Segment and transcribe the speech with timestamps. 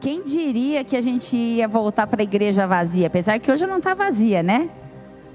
[0.00, 3.06] Quem diria que a gente ia voltar para a igreja vazia?
[3.06, 4.68] Apesar que hoje não está vazia, né?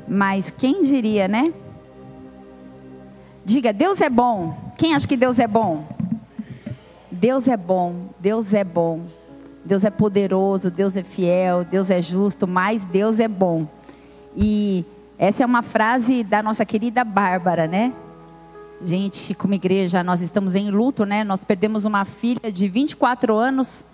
[0.07, 1.53] Mas quem diria, né?
[3.43, 4.55] Diga, Deus é bom.
[4.77, 5.85] Quem acha que Deus é bom?
[7.11, 9.01] Deus é bom, Deus é bom.
[9.63, 13.67] Deus é poderoso, Deus é fiel, Deus é justo, mas Deus é bom.
[14.35, 14.83] E
[15.17, 17.93] essa é uma frase da nossa querida Bárbara, né?
[18.81, 21.23] Gente, como igreja, nós estamos em luto, né?
[21.23, 23.85] Nós perdemos uma filha de 24 anos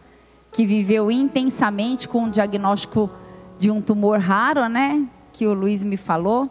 [0.57, 3.11] que viveu intensamente com o diagnóstico
[3.59, 5.07] de um tumor raro, né?
[5.31, 6.49] Que o Luiz me falou,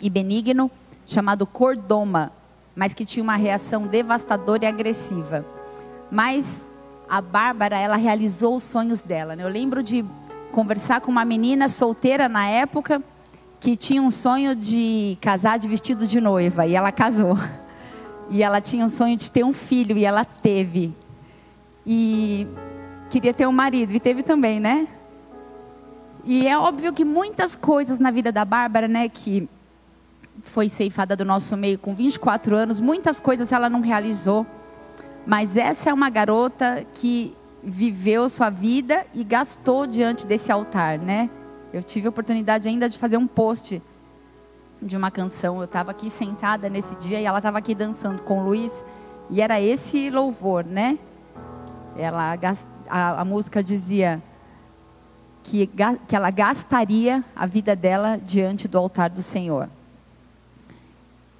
[0.00, 0.70] e benigno,
[1.04, 2.32] chamado cordoma,
[2.74, 5.44] mas que tinha uma reação devastadora e agressiva.
[6.10, 6.66] Mas
[7.06, 9.36] a Bárbara, ela realizou os sonhos dela.
[9.36, 9.44] Né?
[9.44, 10.02] Eu lembro de
[10.50, 13.02] conversar com uma menina solteira na época
[13.60, 17.36] que tinha um sonho de casar de vestido de noiva e ela casou.
[18.30, 20.94] E ela tinha um sonho de ter um filho e ela teve.
[21.84, 22.46] E
[23.10, 24.86] queria ter um marido e teve também, né?
[26.24, 29.48] E é óbvio que muitas coisas na vida da Bárbara, né, que
[30.42, 34.46] foi ceifada do nosso meio com 24 anos, muitas coisas ela não realizou.
[35.26, 41.28] Mas essa é uma garota que viveu sua vida e gastou diante desse altar, né?
[41.72, 43.82] Eu tive a oportunidade ainda de fazer um post
[44.80, 45.58] de uma canção.
[45.58, 48.72] Eu estava aqui sentada nesse dia e ela estava aqui dançando com o Luiz
[49.28, 50.98] e era esse louvor, né?
[51.96, 52.34] Ela
[52.90, 54.22] a, a música dizia
[55.42, 55.68] que,
[56.06, 59.68] que ela gastaria a vida dela diante do altar do Senhor.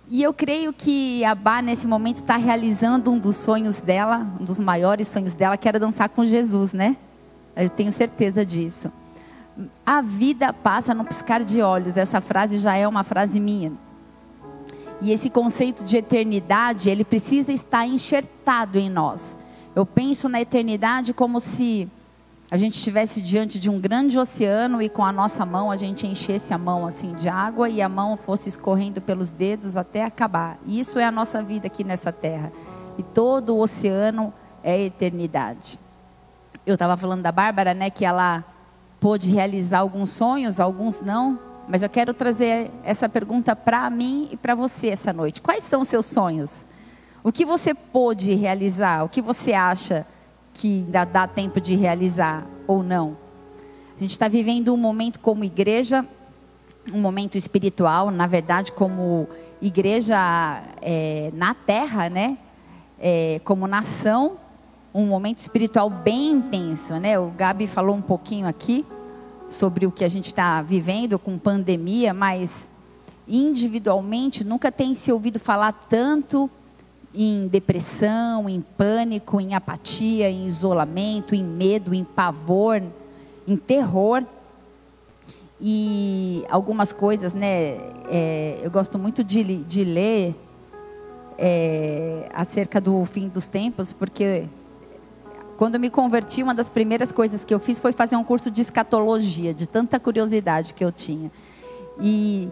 [0.08, 4.44] E eu creio que a Bá, nesse momento, está realizando um dos sonhos dela, um
[4.44, 6.96] dos maiores sonhos dela, que era dançar com Jesus, né?
[7.54, 8.90] Eu tenho certeza disso.
[9.86, 11.96] A vida passa num piscar de olhos.
[11.96, 13.72] Essa frase já é uma frase minha.
[15.00, 19.38] E esse conceito de eternidade, ele precisa estar enxertado em nós.
[19.80, 21.88] Eu penso na eternidade como se
[22.50, 26.06] a gente estivesse diante de um grande oceano e com a nossa mão a gente
[26.06, 30.58] enchesse a mão assim de água e a mão fosse escorrendo pelos dedos até acabar.
[30.66, 32.52] Isso é a nossa vida aqui nessa terra.
[32.98, 35.78] E todo o oceano é eternidade.
[36.66, 38.44] Eu estava falando da Bárbara, né, que ela
[39.00, 44.36] pôde realizar alguns sonhos, alguns não, mas eu quero trazer essa pergunta para mim e
[44.36, 45.40] para você essa noite.
[45.40, 46.68] Quais são os seus sonhos?
[47.22, 49.04] O que você pôde realizar?
[49.04, 50.06] O que você acha
[50.54, 53.16] que ainda dá tempo de realizar ou não.
[53.96, 56.04] A gente está vivendo um momento como igreja,
[56.92, 59.28] um momento espiritual, na verdade, como
[59.60, 62.38] igreja é, na terra, né?
[62.98, 64.38] É, como nação,
[64.94, 67.18] um momento espiritual bem intenso, né?
[67.18, 68.84] O Gabi falou um pouquinho aqui
[69.48, 72.68] sobre o que a gente está vivendo com pandemia, mas
[73.28, 76.50] individualmente nunca tem se ouvido falar tanto
[77.14, 82.82] em depressão, em pânico, em apatia, em isolamento, em medo, em pavor,
[83.46, 84.24] em terror.
[85.60, 87.78] E algumas coisas, né?
[88.08, 90.34] É, eu gosto muito de, de ler
[91.36, 94.46] é, acerca do fim dos tempos, porque
[95.56, 98.50] quando eu me converti, uma das primeiras coisas que eu fiz foi fazer um curso
[98.50, 101.30] de escatologia, de tanta curiosidade que eu tinha.
[102.00, 102.48] E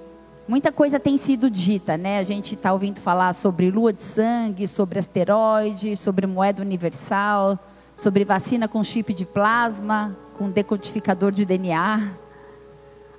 [0.48, 2.18] Muita coisa tem sido dita, né?
[2.18, 7.58] A gente está ouvindo falar sobre lua de sangue, sobre asteroide, sobre moeda universal,
[7.94, 12.12] sobre vacina com chip de plasma, com decodificador de DNA.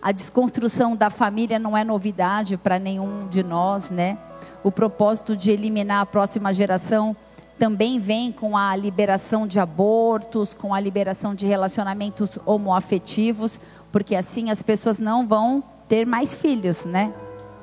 [0.02, 4.18] A desconstrução da família não é novidade para nenhum de nós, né?
[4.64, 7.16] O propósito de eliminar a próxima geração
[7.60, 13.60] também vem com a liberação de abortos, com a liberação de relacionamentos homoafetivos,
[13.92, 17.12] porque assim as pessoas não vão ter mais filhos, né?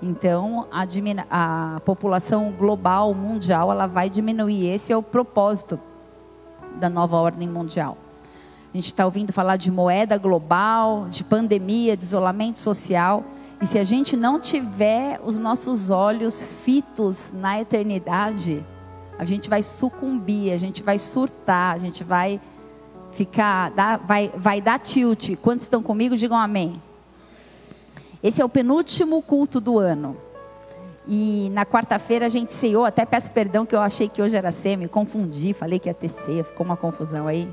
[0.02, 0.84] Então, a,
[1.76, 4.68] a, população global, mundial, ela vai diminuir.
[4.68, 5.80] Esse é o propósito
[6.74, 7.96] da nova ordem mundial.
[8.74, 13.24] A gente está ouvindo falar de moeda global, de pandemia, de isolamento social.
[13.62, 18.62] E se a gente não tiver os nossos olhos fitos na eternidade,
[19.18, 22.38] a gente vai sucumbir, a gente vai surtar, a gente vai
[23.12, 23.72] ficar,
[24.06, 25.36] vai, vai dar tilt.
[25.36, 26.82] Quantos estão comigo, digam amém.
[28.22, 30.16] Esse é o penúltimo culto do ano.
[31.08, 34.50] E na quarta-feira a gente ceiou, até peço perdão que eu achei que hoje era
[34.50, 37.48] ceia, me confundi, falei que ia ter ficou uma confusão aí.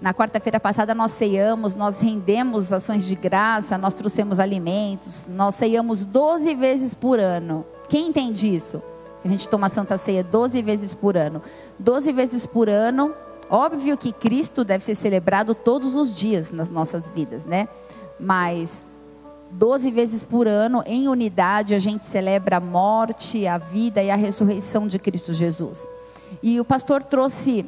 [0.00, 6.04] Na quarta-feira passada nós ceiamos, nós rendemos ações de graça, nós trouxemos alimentos, nós ceiamos
[6.04, 7.66] 12 vezes por ano.
[7.88, 8.80] Quem entende isso?
[9.24, 11.42] A gente toma a Santa Ceia 12 vezes por ano.
[11.80, 13.12] 12 vezes por ano,
[13.50, 17.66] óbvio que Cristo deve ser celebrado todos os dias nas nossas vidas, né?
[18.20, 18.86] Mas
[19.50, 24.16] 12 vezes por ano, em unidade, a gente celebra a morte, a vida e a
[24.16, 25.88] ressurreição de Cristo Jesus.
[26.42, 27.64] E o pastor trouxe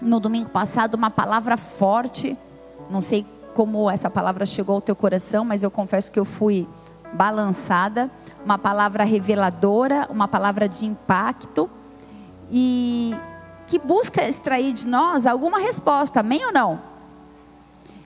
[0.00, 2.36] no domingo passado uma palavra forte.
[2.90, 3.24] Não sei
[3.54, 6.68] como essa palavra chegou ao teu coração, mas eu confesso que eu fui
[7.12, 8.10] balançada.
[8.44, 11.68] Uma palavra reveladora, uma palavra de impacto
[12.50, 13.14] e
[13.66, 16.89] que busca extrair de nós alguma resposta, amém ou não?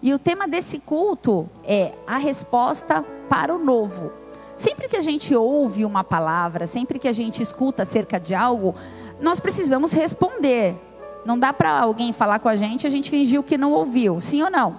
[0.05, 4.13] E o tema desse culto é a resposta para o novo.
[4.55, 8.75] Sempre que a gente ouve uma palavra, sempre que a gente escuta acerca de algo,
[9.19, 10.77] nós precisamos responder.
[11.25, 13.73] Não dá para alguém falar com a gente e a gente fingir o que não
[13.73, 14.77] ouviu, sim ou não?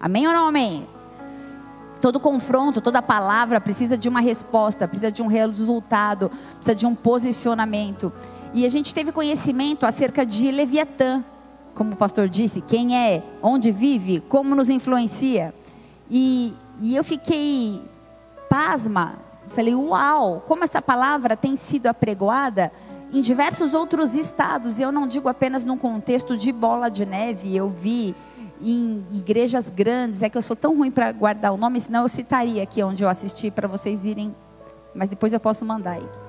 [0.00, 0.86] Amém ou não amém?
[2.00, 6.94] Todo confronto, toda palavra precisa de uma resposta, precisa de um resultado, precisa de um
[6.94, 8.10] posicionamento.
[8.54, 11.22] E a gente teve conhecimento acerca de Leviatã,
[11.76, 15.54] como o pastor disse, quem é, onde vive, como nos influencia.
[16.10, 17.82] E, e eu fiquei
[18.48, 19.16] pasma,
[19.48, 22.72] falei, uau, como essa palavra tem sido apregoada
[23.12, 24.78] em diversos outros estados.
[24.78, 28.16] E eu não digo apenas num contexto de bola de neve, eu vi
[28.60, 32.08] em igrejas grandes, é que eu sou tão ruim para guardar o nome, senão eu
[32.08, 34.34] citaria aqui onde eu assisti para vocês irem,
[34.94, 36.25] mas depois eu posso mandar aí.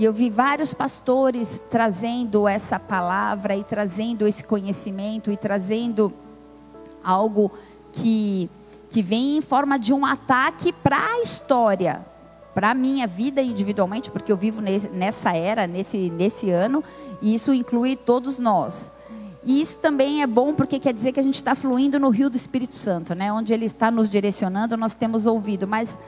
[0.00, 6.10] E eu vi vários pastores trazendo essa palavra e trazendo esse conhecimento e trazendo
[7.04, 7.52] algo
[7.92, 8.48] que,
[8.88, 12.00] que vem em forma de um ataque para a história,
[12.54, 16.82] para a minha vida individualmente, porque eu vivo nesse, nessa era, nesse, nesse ano,
[17.20, 18.90] e isso inclui todos nós.
[19.44, 22.30] E isso também é bom porque quer dizer que a gente está fluindo no rio
[22.30, 23.30] do Espírito Santo, né?
[23.30, 25.68] Onde Ele está nos direcionando, nós temos ouvido.
[25.68, 25.98] Mas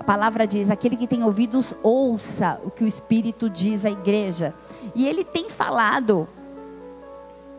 [0.00, 4.54] a palavra diz: aquele que tem ouvidos, ouça o que o Espírito diz à igreja.
[4.94, 6.26] E Ele tem falado,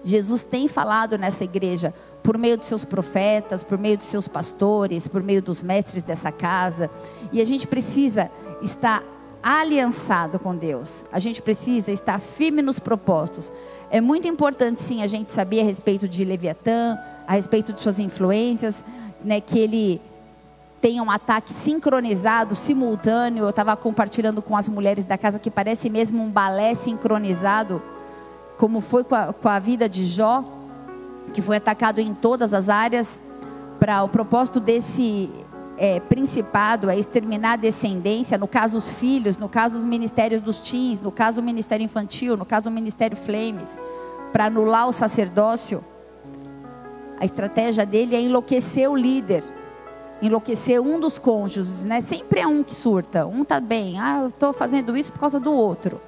[0.04, 1.94] Jesus tem falado nessa igreja,
[2.24, 6.32] por meio de seus profetas, por meio de seus pastores, por meio dos mestres dessa
[6.32, 6.90] casa.
[7.32, 8.32] E a gente precisa
[8.64, 9.04] estar
[9.44, 11.06] aliançado com Deus.
[11.12, 13.54] A gente precisa estar firme nos propósitos.
[13.92, 16.98] É muito importante, sim, a gente saber a respeito de Leviatã,
[17.28, 18.84] a respeito de suas influências,
[19.24, 20.02] né, que ele
[20.82, 23.46] tem um ataque sincronizado, simultâneo.
[23.46, 27.82] Eu estava compartilhando com as mulheres da casa que parece mesmo um balé sincronizado,
[28.58, 30.44] como foi com a, com a vida de Jó,
[31.32, 33.22] que foi atacado em todas as áreas,
[33.80, 35.30] para o propósito desse
[35.78, 40.60] é, principado é exterminar a descendência, no caso os filhos, no caso os ministérios dos
[40.60, 43.76] teens, no caso o ministério infantil, no caso o ministério Flames,
[44.32, 45.84] para anular o sacerdócio.
[47.20, 49.44] A estratégia dele é enlouquecer o líder,
[50.22, 52.02] enlouquecer um dos cônjuges, né?
[52.02, 55.40] Sempre é um que surta, um tá bem, ah, eu estou fazendo isso por causa
[55.40, 56.00] do outro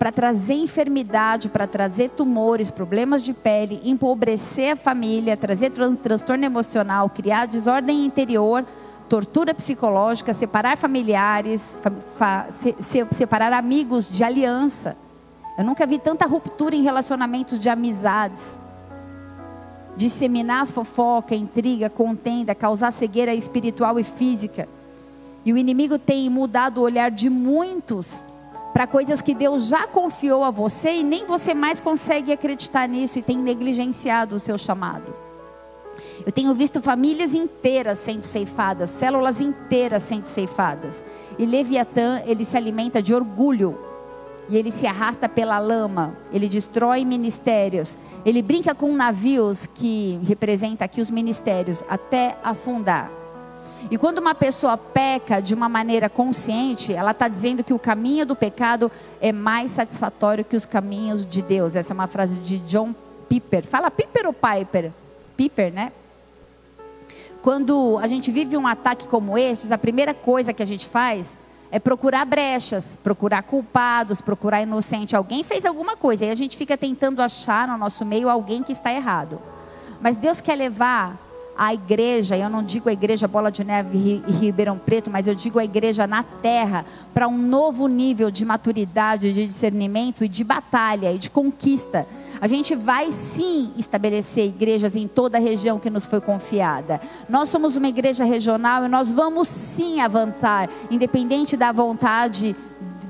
[0.00, 6.42] para trazer enfermidade, para trazer tumores, problemas de pele, empobrecer a família, trazer tran transtorno
[6.42, 8.64] emocional, criar desordem interior,
[9.10, 11.82] tortura psicológica, separar familiares,
[12.16, 14.96] fa se se separar amigos de aliança.
[15.58, 18.58] Eu nunca vi tanta ruptura em relacionamentos de amizades.
[19.96, 24.68] Disseminar fofoca, intriga, contenda, causar cegueira espiritual e física.
[25.44, 28.24] E o inimigo tem mudado o olhar de muitos
[28.72, 33.18] para coisas que Deus já confiou a você e nem você mais consegue acreditar nisso
[33.18, 35.12] e tem negligenciado o seu chamado.
[36.24, 40.94] Eu tenho visto famílias inteiras sendo ceifadas, células inteiras sendo ceifadas.
[41.38, 43.78] E Leviatã, ele se alimenta de orgulho.
[44.50, 50.84] E ele se arrasta pela lama, ele destrói ministérios, ele brinca com navios que representa
[50.84, 53.10] aqui os ministérios até afundar.
[53.88, 58.26] E quando uma pessoa peca de uma maneira consciente, ela está dizendo que o caminho
[58.26, 61.76] do pecado é mais satisfatório que os caminhos de Deus.
[61.76, 62.92] Essa é uma frase de John
[63.28, 63.64] Piper.
[63.64, 64.92] Fala Piper ou Piper?
[65.36, 65.92] Piper, né?
[67.40, 71.36] Quando a gente vive um ataque como este, a primeira coisa que a gente faz
[71.70, 75.14] é procurar brechas, procurar culpados, procurar inocente.
[75.14, 78.72] Alguém fez alguma coisa e a gente fica tentando achar no nosso meio alguém que
[78.72, 79.40] está errado.
[80.00, 84.32] Mas Deus quer levar a igreja, eu não digo a igreja Bola de Neve e
[84.32, 89.32] Ribeirão Preto, mas eu digo a igreja na terra, para um novo nível de maturidade,
[89.32, 92.06] de discernimento e de batalha e de conquista.
[92.40, 97.00] A gente vai sim estabelecer igrejas em toda a região que nos foi confiada.
[97.28, 102.56] Nós somos uma igreja regional e nós vamos sim avançar, independente da vontade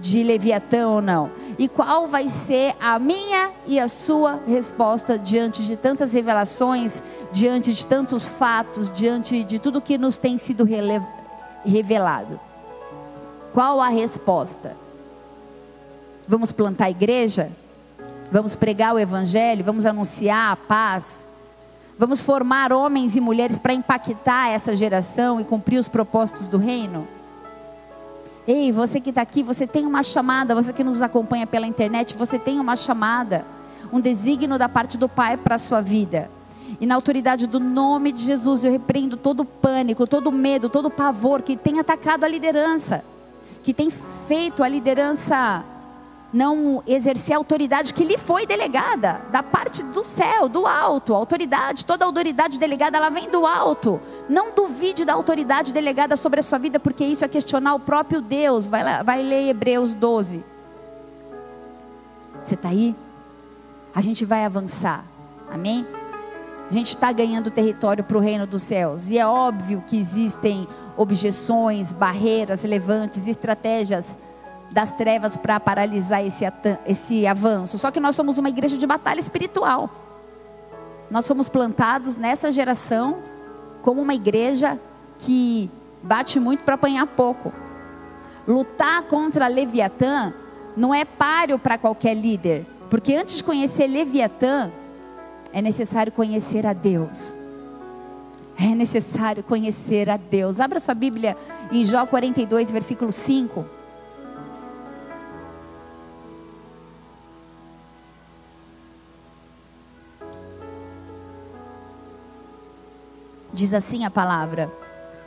[0.00, 1.30] de Leviatã ou não?
[1.58, 7.72] E qual vai ser a minha e a sua resposta diante de tantas revelações, diante
[7.72, 10.66] de tantos fatos, diante de tudo que nos tem sido
[11.64, 12.40] revelado?
[13.52, 14.76] Qual a resposta?
[16.26, 17.50] Vamos plantar a igreja?
[18.32, 19.64] Vamos pregar o evangelho?
[19.64, 21.28] Vamos anunciar a paz?
[21.98, 27.06] Vamos formar homens e mulheres para impactar essa geração e cumprir os propósitos do reino?
[28.50, 30.56] Ei, você que está aqui, você tem uma chamada.
[30.56, 33.44] Você que nos acompanha pela internet, você tem uma chamada.
[33.92, 36.28] um desígnio da parte do Pai para a sua vida.
[36.80, 40.68] E na autoridade do nome de Jesus, eu repreendo todo o pânico, todo o medo,
[40.68, 43.04] todo o pavor que tem atacado a liderança,
[43.62, 45.64] que tem feito a liderança
[46.32, 51.14] não exercer a autoridade que lhe foi delegada, da parte do céu, do alto.
[51.14, 54.00] Autoridade, toda autoridade delegada, ela vem do alto.
[54.28, 58.20] Não duvide da autoridade delegada sobre a sua vida, porque isso é questionar o próprio
[58.20, 58.66] Deus.
[58.66, 60.44] Vai, lá, vai ler Hebreus 12.
[62.44, 62.94] Você está aí?
[63.94, 65.04] A gente vai avançar.
[65.50, 65.84] Amém?
[66.68, 69.08] A gente está ganhando território para o reino dos céus.
[69.08, 74.16] E é óbvio que existem objeções, barreiras relevantes, estratégias
[74.70, 76.44] das trevas para paralisar esse,
[76.86, 77.78] esse avanço.
[77.78, 79.90] Só que nós somos uma igreja de batalha espiritual.
[81.10, 83.18] Nós fomos plantados nessa geração
[83.82, 84.78] como uma igreja
[85.18, 85.68] que
[86.02, 87.52] bate muito para apanhar pouco.
[88.46, 90.32] Lutar contra Leviatã
[90.76, 94.70] não é páreo para qualquer líder, porque antes de conhecer Leviatã,
[95.52, 97.34] é necessário conhecer a Deus.
[98.56, 100.60] É necessário conhecer a Deus.
[100.60, 101.36] Abra sua Bíblia
[101.72, 103.79] em Jó 42, versículo 5.
[113.60, 114.72] Diz assim a palavra: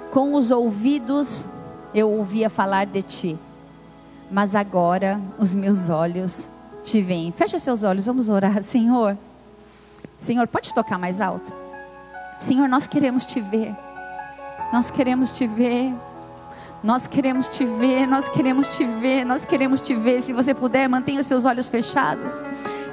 [0.09, 1.45] Com os ouvidos
[1.93, 3.37] eu ouvia falar de ti,
[4.31, 6.49] mas agora os meus olhos
[6.81, 7.31] te veem.
[7.31, 9.15] Fecha seus olhos, vamos orar, Senhor.
[10.17, 11.53] Senhor, pode tocar mais alto?
[12.39, 13.75] Senhor, nós queremos te ver.
[14.73, 15.93] Nós queremos te ver.
[16.81, 20.23] Nós queremos te ver, nós queremos te ver, nós queremos te ver.
[20.23, 22.33] Se você puder, mantenha os seus olhos fechados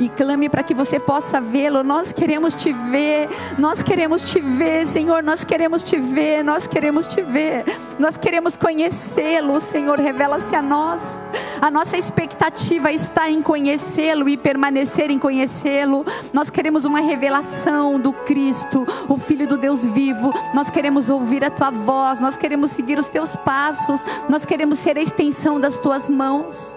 [0.00, 1.84] e clame para que você possa vê-lo.
[1.84, 3.28] Nós queremos te ver,
[3.58, 7.64] nós queremos te ver, Senhor, nós queremos te ver, nós queremos te ver,
[7.98, 11.20] nós queremos conhecê-lo, Senhor, revela-se a nós.
[11.60, 16.06] A nossa expectativa está em conhecê-lo e permanecer em conhecê-lo.
[16.32, 20.32] Nós queremos uma revelação do Cristo, o Filho do Deus vivo.
[20.54, 24.96] Nós queremos ouvir a tua voz, nós queremos seguir os teus passos, nós queremos ser
[24.96, 26.74] a extensão das tuas mãos.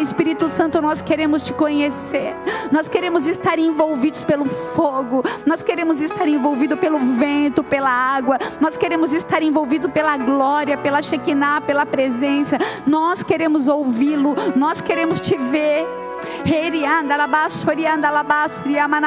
[0.00, 2.34] Espírito Santo, nós queremos te conhecer.
[2.72, 5.22] Nós queremos estar envolvidos pelo fogo.
[5.46, 8.38] Nós queremos estar envolvidos pelo vento, pela água.
[8.60, 12.58] Nós queremos estar envolvidos pela glória, pela Shekinah, pela presença.
[12.86, 14.34] Nós queremos ouvi-lo.
[14.56, 16.09] Nós queremos te ver.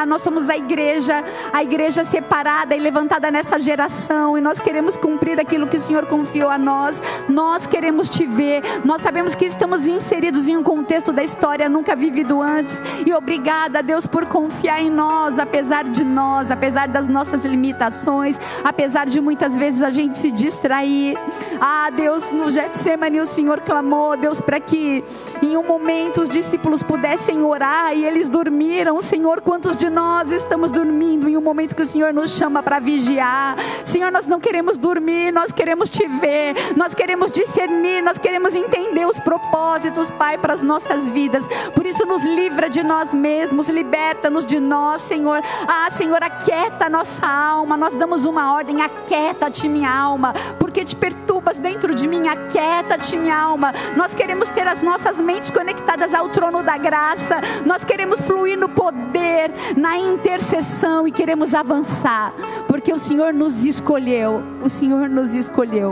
[0.05, 5.39] Nós somos a igreja, a igreja separada e levantada nessa geração, e nós queremos cumprir
[5.39, 7.01] aquilo que o Senhor confiou a nós.
[7.27, 11.95] Nós queremos te ver, nós sabemos que estamos inseridos em um contexto da história nunca
[11.95, 17.43] vivido antes, e obrigada, Deus, por confiar em nós, apesar de nós, apesar das nossas
[17.45, 21.17] limitações, apesar de muitas vezes a gente se distrair.
[21.59, 25.03] Ah, Deus, no Getsemane o Senhor clamou, Deus, para que
[25.41, 29.01] em um momento os discípulos pudessem pudessem orar e eles dormiram.
[29.01, 32.79] Senhor, quantos de nós estamos dormindo em um momento que o Senhor nos chama para
[32.79, 33.57] vigiar?
[33.83, 39.05] Senhor, nós não queremos dormir, nós queremos te ver, nós queremos discernir, nós queremos entender
[39.05, 41.45] os propósitos, Pai, para as nossas vidas.
[41.75, 45.41] Por isso, nos livra de nós mesmos, liberta-nos de nós, Senhor.
[45.67, 47.75] Ah, Senhor, aquieta a nossa alma.
[47.75, 53.35] Nós damos uma ordem: aquieta-te, minha alma, porque te perturbas dentro de mim, aquieta-te, minha
[53.35, 53.73] alma.
[53.97, 58.55] Nós queremos ter as nossas mentes conectadas ao trono da graça graça, nós queremos fluir
[58.55, 62.31] no poder, na intercessão e queremos avançar,
[62.67, 65.91] porque o Senhor nos escolheu, o Senhor nos escolheu.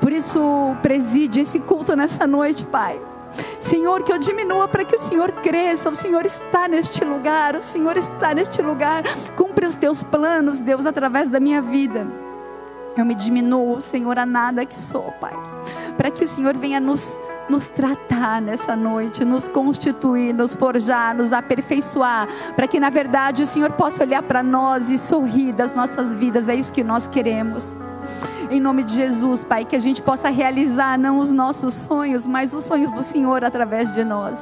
[0.00, 0.40] Por isso,
[0.82, 3.00] preside esse culto nessa noite, Pai.
[3.60, 5.90] Senhor, que eu diminua para que o Senhor cresça.
[5.90, 9.02] O Senhor está neste lugar, o Senhor está neste lugar.
[9.34, 12.06] Cumpre os teus planos, Deus, através da minha vida.
[12.96, 15.34] Eu me diminuo, Senhor, a nada que sou, Pai.
[15.96, 21.32] Para que o Senhor venha nos nos tratar nessa noite, nos constituir, nos forjar, nos
[21.32, 26.12] aperfeiçoar, para que na verdade o Senhor possa olhar para nós e sorrir das nossas
[26.12, 26.48] vidas.
[26.48, 27.76] É isso que nós queremos.
[28.50, 32.54] Em nome de Jesus, Pai, que a gente possa realizar não os nossos sonhos, mas
[32.54, 34.38] os sonhos do Senhor através de nós.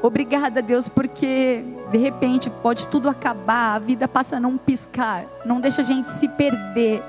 [0.00, 5.24] Obrigada, Deus, porque de repente pode tudo acabar, a vida passa a não piscar.
[5.44, 7.02] Não deixa a gente se perder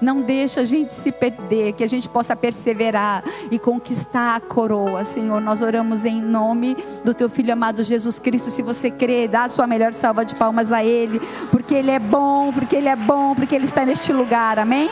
[0.00, 5.04] não deixa a gente se perder, que a gente possa perseverar e conquistar a coroa,
[5.04, 5.40] Senhor.
[5.40, 8.50] Nós oramos em nome do teu filho amado Jesus Cristo.
[8.50, 11.98] Se você crê, dá a sua melhor salva de palmas a ele, porque ele é
[11.98, 14.58] bom, porque ele é bom, porque ele está neste lugar.
[14.58, 14.90] Amém?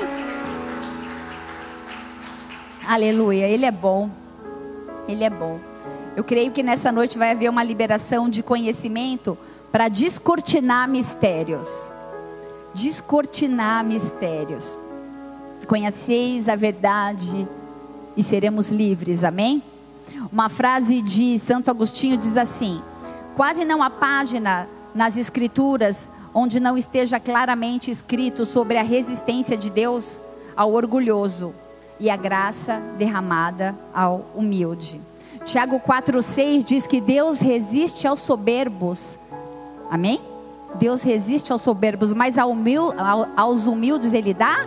[2.87, 3.47] Aleluia.
[3.49, 4.11] Ele é bom.
[5.09, 5.59] Ele é bom.
[6.17, 9.39] Eu creio que nessa noite vai haver uma liberação de conhecimento
[9.71, 11.93] para descortinar mistérios
[12.75, 14.79] descortinar mistérios.
[15.67, 17.47] Conheceis a verdade
[18.17, 19.63] e seremos livres, amém?
[20.33, 22.83] Uma frase de Santo Agostinho diz assim:
[23.37, 29.71] Quase não há página nas Escrituras onde não esteja claramente escrito sobre a resistência de
[29.71, 30.23] Deus
[30.57, 31.55] ao orgulhoso
[31.99, 35.01] e a graça derramada ao humilde.
[35.45, 39.19] Tiago 4,6 diz que Deus resiste aos soberbos.
[39.91, 40.21] Amém?
[40.77, 44.67] Deus resiste aos soberbos, mas aos humildes ele dá?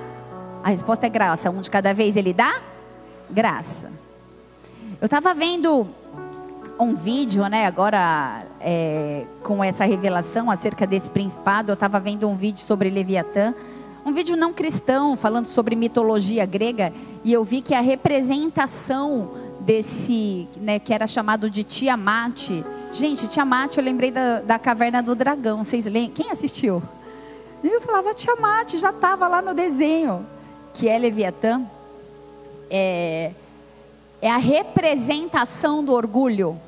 [0.63, 1.49] A resposta é graça.
[1.49, 2.61] Um de cada vez ele dá?
[3.29, 3.91] Graça.
[5.01, 5.87] Eu estava vendo
[6.79, 7.65] um vídeo, né?
[7.65, 13.53] Agora, é, com essa revelação acerca desse principado, eu estava vendo um vídeo sobre Leviatã.
[14.05, 16.93] Um vídeo não cristão, falando sobre mitologia grega.
[17.23, 19.31] E eu vi que a representação
[19.61, 22.63] desse, né, que era chamado de Tiamat.
[22.93, 25.63] Gente, Tiamat, eu lembrei da, da caverna do dragão.
[25.63, 26.11] Vocês lembram?
[26.11, 26.81] Quem assistiu?
[27.63, 30.23] Eu falava, Tiamat, já estava lá no desenho.
[30.75, 31.63] Que é Leviatã.
[32.69, 33.31] É,
[34.21, 36.61] é a representação do orgulho.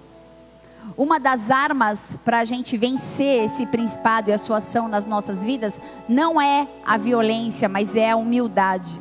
[0.98, 5.44] Uma das armas para a gente vencer esse principado e a sua ação nas nossas
[5.44, 5.80] vidas
[6.10, 9.00] não é a violência, mas é a humildade.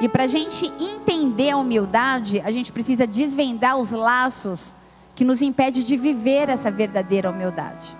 [0.00, 4.75] E para a gente entender a humildade, a gente precisa desvendar os laços
[5.16, 7.96] que nos impede de viver essa verdadeira humildade.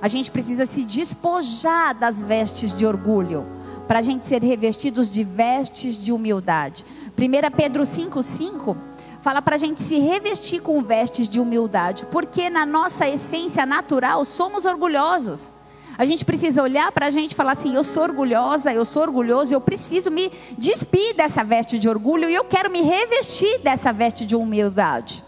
[0.00, 3.44] A gente precisa se despojar das vestes de orgulho,
[3.88, 6.86] para a gente ser revestidos de vestes de humildade.
[7.18, 8.76] 1 Pedro 5,5
[9.20, 14.24] fala para a gente se revestir com vestes de humildade, porque na nossa essência natural
[14.24, 15.52] somos orgulhosos.
[15.96, 19.02] A gente precisa olhar para a gente e falar assim: eu sou orgulhosa, eu sou
[19.02, 23.92] orgulhoso, eu preciso me despir dessa veste de orgulho e eu quero me revestir dessa
[23.92, 25.24] veste de humildade.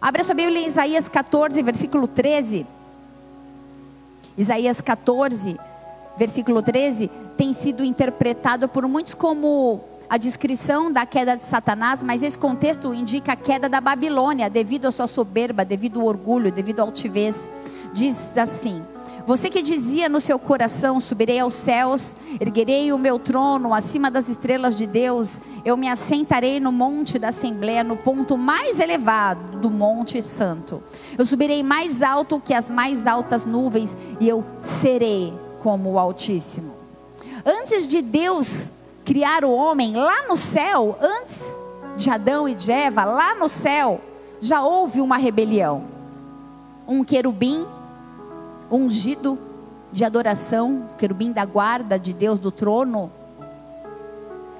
[0.00, 2.64] Abra sua Bíblia em Isaías 14, versículo 13.
[4.36, 5.58] Isaías 14,
[6.16, 12.22] versículo 13, tem sido interpretado por muitos como a descrição da queda de Satanás, mas
[12.22, 16.78] esse contexto indica a queda da Babilônia, devido à sua soberba, devido ao orgulho, devido
[16.78, 17.50] à altivez.
[17.92, 18.80] Diz assim:
[19.28, 24.26] você que dizia no seu coração: Subirei aos céus, erguerei o meu trono acima das
[24.26, 29.68] estrelas de Deus, eu me assentarei no monte da Assembleia, no ponto mais elevado do
[29.68, 30.82] Monte Santo.
[31.18, 36.72] Eu subirei mais alto que as mais altas nuvens, e eu serei como o Altíssimo.
[37.44, 38.72] Antes de Deus
[39.04, 41.44] criar o homem lá no céu, antes
[41.98, 44.00] de Adão e de Eva, lá no céu,
[44.40, 45.84] já houve uma rebelião.
[46.88, 47.66] Um querubim
[48.70, 49.38] ungido
[49.92, 53.10] de adoração, querubim da guarda de Deus do trono,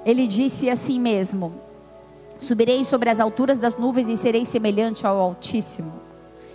[0.05, 1.53] ele disse assim mesmo:
[2.39, 5.93] Subirei sobre as alturas das nuvens e serei semelhante ao Altíssimo,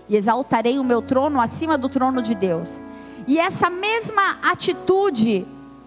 [0.10, 2.84] e exaltarei o meu trono acima do trono de Deus.
[3.28, 5.46] E essa mesma atitude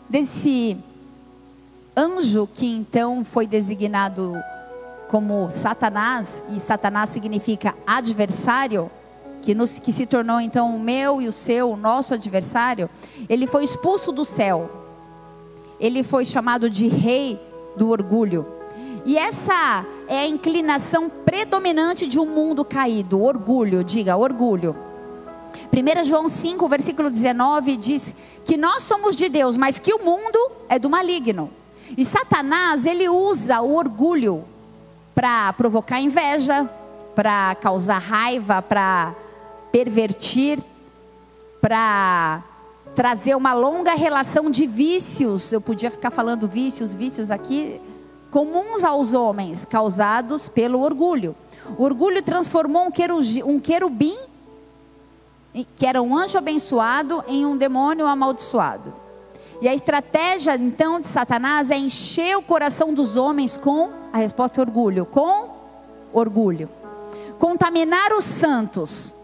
[0.08, 0.76] desse
[1.96, 4.34] anjo que então foi designado
[5.08, 8.90] como Satanás, e Satanás significa adversário,
[9.46, 12.90] que, nos, que se tornou então o meu e o seu, o nosso adversário,
[13.28, 14.68] ele foi expulso do céu.
[15.78, 17.40] Ele foi chamado de rei
[17.76, 18.44] do orgulho.
[19.04, 24.74] E essa é a inclinação predominante de um mundo caído, orgulho, diga, orgulho.
[25.72, 28.12] 1 João 5, versículo 19 diz
[28.44, 31.52] que nós somos de Deus, mas que o mundo é do maligno.
[31.96, 34.44] E Satanás, ele usa o orgulho
[35.14, 36.68] para provocar inveja,
[37.14, 39.14] para causar raiva, para
[39.76, 40.58] pervertir,
[41.60, 42.42] para
[42.94, 45.52] trazer uma longa relação de vícios.
[45.52, 47.78] Eu podia ficar falando vícios, vícios aqui,
[48.30, 51.36] comuns aos homens, causados pelo orgulho.
[51.76, 52.90] O orgulho transformou
[53.44, 54.16] um querubim,
[55.76, 58.94] que era um anjo abençoado, em um demônio amaldiçoado.
[59.60, 64.58] E a estratégia então de Satanás é encher o coração dos homens com a resposta
[64.58, 65.50] orgulho, com
[66.14, 66.66] orgulho.
[67.38, 69.14] Contaminar os santos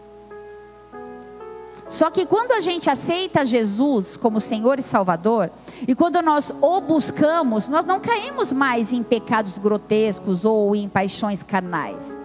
[1.93, 5.51] só que quando a gente aceita Jesus como Senhor e Salvador,
[5.87, 11.43] e quando nós o buscamos, nós não caímos mais em pecados grotescos ou em paixões
[11.43, 12.17] carnais.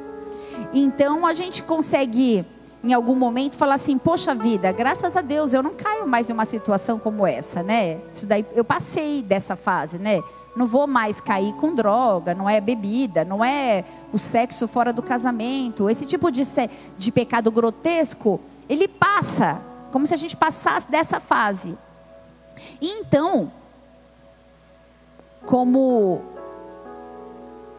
[0.72, 2.46] Então a gente consegue,
[2.82, 6.32] em algum momento, falar assim: Poxa vida, graças a Deus eu não caio mais em
[6.32, 7.98] uma situação como essa, né?
[8.10, 10.22] Isso daí eu passei dessa fase, né?
[10.56, 15.02] Não vou mais cair com droga, não é bebida, não é o sexo fora do
[15.02, 15.90] casamento.
[15.90, 16.42] Esse tipo de,
[16.96, 21.76] de pecado grotesco ele passa, como se a gente passasse dessa fase.
[22.80, 23.50] E então,
[25.46, 26.20] como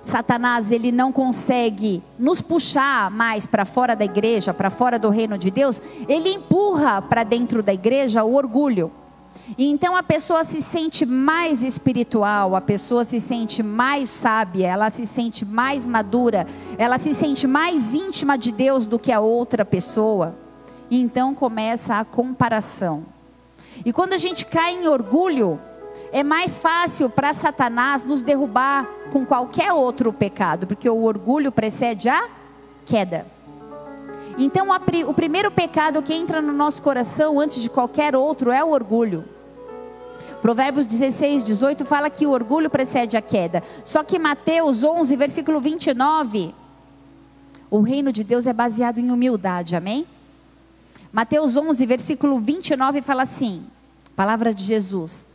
[0.02, 5.38] Satanás ele não consegue nos puxar mais para fora da igreja, para fora do reino
[5.38, 8.92] de Deus, ele empurra para dentro da igreja o orgulho.
[9.58, 14.90] E então a pessoa se sente mais espiritual, a pessoa se sente mais sábia, ela
[14.90, 16.48] se sente mais madura,
[16.78, 20.36] ela se sente mais íntima de Deus do que a outra pessoa.
[20.90, 23.06] E então começa a comparação.
[23.86, 25.60] E quando a gente cai em orgulho,
[26.12, 32.10] é mais fácil para Satanás nos derrubar com qualquer outro pecado, porque o orgulho precede
[32.10, 32.28] a
[32.86, 33.26] queda.
[34.38, 34.68] Então,
[35.08, 39.26] o primeiro pecado que entra no nosso coração antes de qualquer outro é o orgulho.
[40.42, 43.62] Provérbios 16, 18 fala que o orgulho precede a queda.
[43.84, 46.56] Só que Mateus 11, versículo 29,
[47.70, 50.08] o reino de Deus é baseado em humildade, amém?
[51.12, 53.64] Mateus 11, versículo 29 fala assim:
[54.16, 55.26] Palavra de Jesus: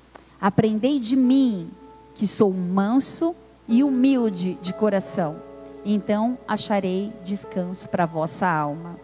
[0.40, 1.68] Aprendei de mim,
[2.14, 3.34] que sou manso
[3.66, 5.36] e humilde de coração,
[5.84, 8.96] então acharei descanso para a vossa alma.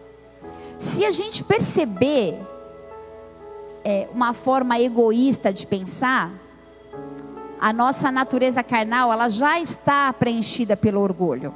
[0.79, 2.39] Se a gente perceber
[3.83, 6.31] é, uma forma egoísta de pensar,
[7.59, 11.53] a nossa natureza carnal ela já está preenchida pelo orgulho.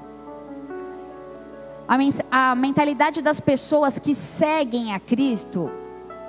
[1.88, 5.69] A, a mentalidade das pessoas que seguem a Cristo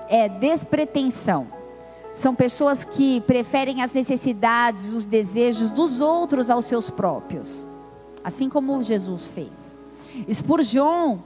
[0.08, 1.48] é despretensão.
[2.12, 7.66] São pessoas que preferem as necessidades, os desejos dos outros aos seus próprios.
[8.24, 9.78] Assim como Jesus fez.
[10.32, 11.18] Spurgeon,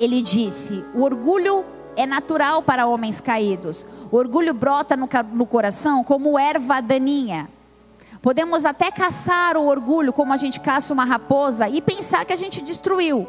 [0.00, 1.64] ele disse: o orgulho
[1.96, 3.84] é natural para homens caídos.
[4.10, 7.48] O orgulho brota no, no coração como erva daninha.
[8.20, 12.36] Podemos até caçar o orgulho como a gente caça uma raposa e pensar que a
[12.36, 13.26] gente destruiu.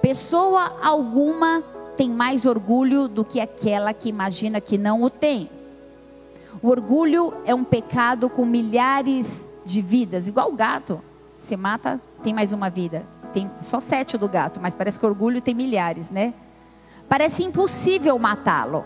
[0.00, 1.62] Pessoa alguma
[1.96, 5.50] tem mais orgulho do que aquela que imagina que não o tem.
[6.62, 9.26] O orgulho é um pecado com milhares
[9.64, 11.00] de vidas, igual o gato.
[11.38, 13.04] Você mata, tem mais uma vida.
[13.34, 16.34] Tem só sete do gato, mas parece que orgulho tem milhares, né?
[17.08, 18.84] Parece impossível matá-lo.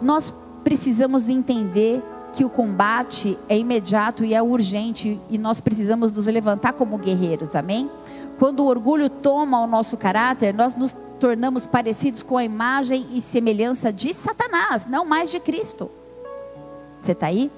[0.00, 0.32] Nós
[0.64, 2.02] precisamos entender
[2.34, 7.54] que o combate é imediato e é urgente e nós precisamos nos levantar como guerreiros,
[7.54, 7.88] amém?
[8.38, 13.20] Quando o orgulho toma o nosso caráter, nós nos tornamos parecidos com a imagem e
[13.20, 15.88] semelhança de Satanás, não mais de Cristo.
[17.00, 17.50] Você está aí?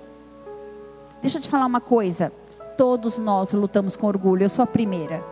[1.23, 2.31] Deixa eu te falar uma coisa.
[2.77, 4.43] Todos nós lutamos com orgulho.
[4.43, 5.25] Eu sou a primeira.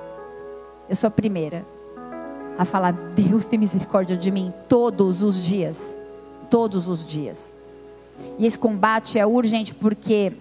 [0.89, 1.67] Eu sou a primeira
[2.57, 5.99] a falar: Deus tem misericórdia de mim todos os dias.
[6.49, 7.54] Todos os dias.
[8.39, 10.33] E esse combate é urgente porque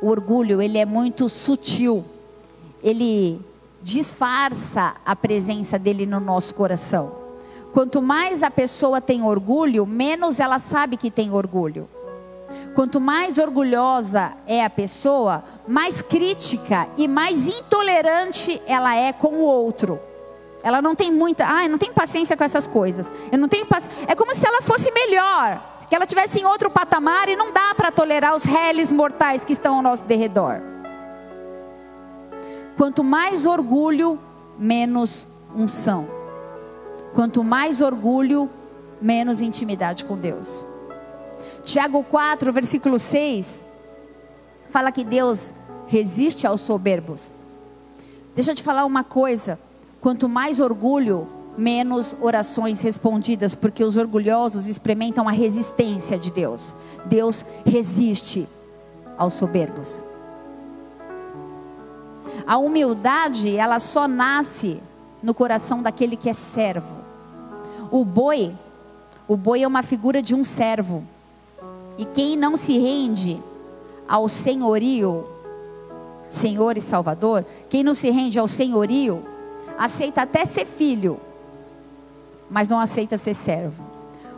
[0.00, 2.04] o orgulho, ele é muito sutil.
[2.82, 3.40] Ele
[3.82, 7.12] disfarça a presença dele no nosso coração.
[7.72, 11.88] Quanto mais a pessoa tem orgulho, menos ela sabe que tem orgulho.
[12.74, 19.44] Quanto mais orgulhosa é a pessoa, mais crítica e mais intolerante ela é com o
[19.44, 20.00] outro.
[20.62, 23.06] Ela não tem muita, ah, eu não tenho paciência com essas coisas.
[23.30, 24.04] Eu não tenho paciência.
[24.08, 27.74] É como se ela fosse melhor que ela tivesse em outro patamar e não dá
[27.74, 30.60] para tolerar os réis mortais que estão ao nosso derredor.
[32.76, 34.16] Quanto mais orgulho,
[34.56, 36.08] menos unção.
[37.12, 38.48] Quanto mais orgulho,
[39.02, 40.64] menos intimidade com Deus.
[41.64, 43.66] Tiago 4, versículo 6,
[44.68, 45.52] fala que Deus
[45.88, 47.34] resiste aos soberbos.
[48.32, 49.58] Deixa eu te falar uma coisa:
[50.00, 51.26] quanto mais orgulho,
[51.60, 56.74] menos orações respondidas, porque os orgulhosos experimentam a resistência de Deus.
[57.04, 58.48] Deus resiste
[59.16, 60.04] aos soberbos.
[62.46, 64.80] A humildade, ela só nasce
[65.22, 66.96] no coração daquele que é servo.
[67.90, 68.52] O boi,
[69.28, 71.04] o boi é uma figura de um servo.
[71.98, 73.38] E quem não se rende
[74.08, 75.26] ao senhorio,
[76.30, 79.22] Senhor e Salvador, quem não se rende ao senhorio,
[79.78, 81.20] aceita até ser filho,
[82.50, 83.82] mas não aceita ser servo.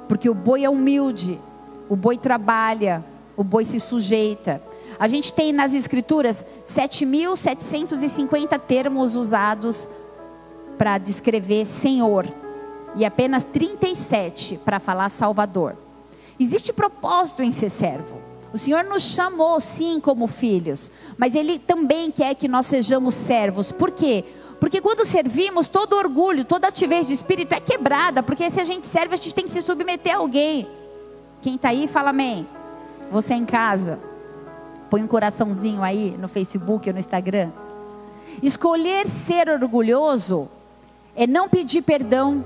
[0.06, 1.40] Porque o boi é humilde,
[1.88, 3.04] o boi trabalha,
[3.36, 4.62] o boi se sujeita.
[4.98, 9.88] A gente tem nas escrituras 7.750 termos usados
[10.76, 12.26] para descrever Senhor
[12.94, 15.76] e apenas 37 para falar Salvador.
[16.38, 18.20] Existe propósito em ser servo.
[18.52, 23.72] O Senhor nos chamou sim como filhos, mas Ele também quer que nós sejamos servos.
[23.72, 24.24] Por quê?
[24.24, 24.41] Porque
[24.80, 28.22] quando servimos, todo orgulho, toda ativez de espírito é quebrada.
[28.22, 30.68] Porque se a gente serve, a gente tem que se submeter a alguém.
[31.40, 32.46] Quem está aí, fala amém.
[33.10, 33.98] Você em casa,
[34.88, 37.50] põe um coraçãozinho aí no Facebook ou no Instagram.
[38.40, 40.48] Escolher ser orgulhoso
[41.16, 42.44] é não pedir perdão,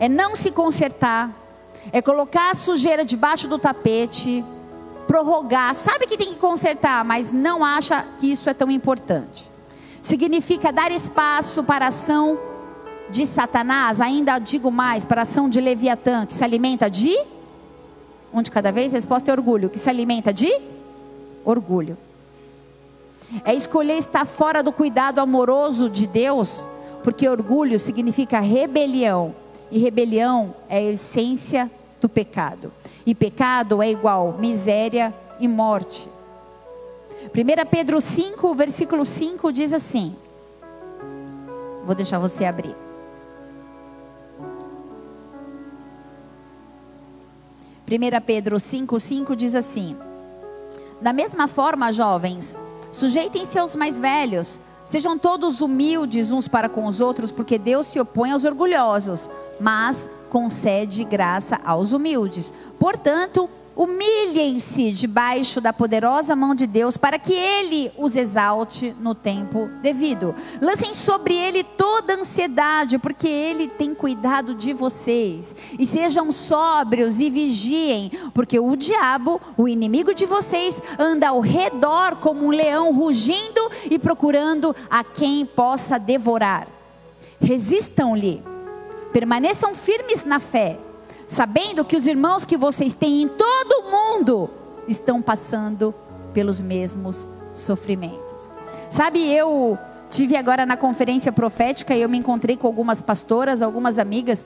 [0.00, 1.30] é não se consertar,
[1.92, 4.42] é colocar a sujeira debaixo do tapete,
[5.06, 5.74] prorrogar.
[5.74, 9.57] Sabe que tem que consertar, mas não acha que isso é tão importante
[10.08, 12.38] significa dar espaço para a ação
[13.10, 17.14] de Satanás, ainda digo mais, para a ação de Leviatã, que se alimenta de
[18.32, 20.50] um de cada vez, resposta é orgulho, que se alimenta de
[21.44, 21.96] orgulho.
[23.44, 26.66] É escolher estar fora do cuidado amoroso de Deus,
[27.02, 29.34] porque orgulho significa rebelião,
[29.70, 32.72] e rebelião é a essência do pecado.
[33.04, 36.08] E pecado é igual miséria e morte.
[37.34, 40.16] 1 Pedro 5, versículo 5 diz assim:
[41.84, 42.74] Vou deixar você abrir.
[47.86, 49.96] 1 Pedro 5,5 diz assim:
[51.00, 52.58] Da mesma forma, jovens,
[52.90, 58.00] sujeitem-se aos mais velhos, sejam todos humildes uns para com os outros, porque Deus se
[58.00, 62.52] opõe aos orgulhosos, mas concede graça aos humildes.
[62.78, 69.70] Portanto, Humilhem-se debaixo da poderosa mão de Deus para que Ele os exalte no tempo
[69.80, 70.34] devido.
[70.60, 75.54] Lancem sobre Ele toda ansiedade, porque Ele tem cuidado de vocês.
[75.78, 82.16] E sejam sóbrios e vigiem, porque o diabo, o inimigo de vocês, anda ao redor
[82.16, 86.66] como um leão rugindo e procurando a quem possa devorar.
[87.40, 88.42] Resistam-lhe,
[89.12, 90.80] permaneçam firmes na fé
[91.28, 94.50] sabendo que os irmãos que vocês têm em todo o mundo
[94.88, 95.94] estão passando
[96.32, 98.50] pelos mesmos sofrimentos.
[98.90, 99.78] Sabe, eu
[100.10, 104.44] tive agora na conferência profética e eu me encontrei com algumas pastoras, algumas amigas,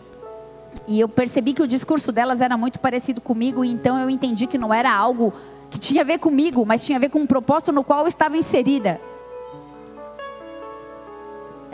[0.89, 4.59] e eu percebi que o discurso delas era muito parecido comigo, então eu entendi que
[4.59, 5.33] não era algo
[5.71, 8.09] que tinha a ver comigo, mas tinha a ver com um propósito no qual eu
[8.09, 9.01] estava inserida.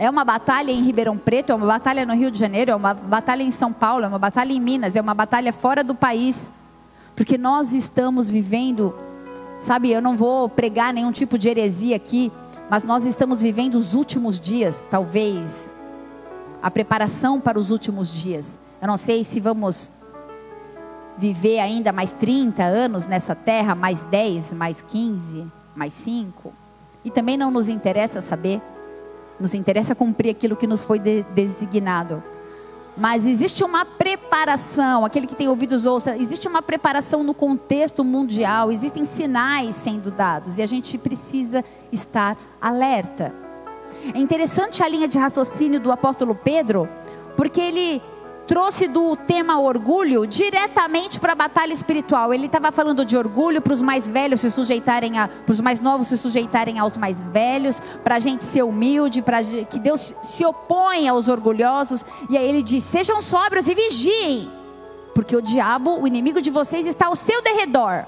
[0.00, 2.94] É uma batalha em Ribeirão Preto, é uma batalha no Rio de Janeiro, é uma
[2.94, 6.40] batalha em São Paulo, é uma batalha em Minas, é uma batalha fora do país.
[7.16, 8.94] Porque nós estamos vivendo,
[9.58, 12.30] sabe, eu não vou pregar nenhum tipo de heresia aqui,
[12.70, 15.74] mas nós estamos vivendo os últimos dias, talvez,
[16.62, 18.60] a preparação para os últimos dias.
[18.80, 19.90] Eu não sei se vamos
[21.16, 26.52] viver ainda mais 30 anos nessa terra, mais 10, mais 15, mais 5.
[27.04, 28.62] E também não nos interessa saber.
[29.38, 32.22] Nos interessa cumprir aquilo que nos foi de, designado.
[32.96, 38.72] Mas existe uma preparação, aquele que tem ouvidos ouça, existe uma preparação no contexto mundial,
[38.72, 43.32] existem sinais sendo dados e a gente precisa estar alerta.
[44.12, 46.88] É interessante a linha de raciocínio do apóstolo Pedro,
[47.36, 48.02] porque ele
[48.48, 52.32] trouxe do tema orgulho diretamente para a batalha espiritual.
[52.32, 55.80] Ele estava falando de orgulho para os mais velhos se sujeitarem a, para os mais
[55.80, 60.46] novos se sujeitarem aos mais velhos, para a gente ser humilde, para que Deus se
[60.46, 62.02] opõe aos orgulhosos.
[62.30, 64.50] E aí ele diz: sejam sóbrios e vigiem,
[65.14, 68.06] porque o diabo, o inimigo de vocês, está ao seu derredor.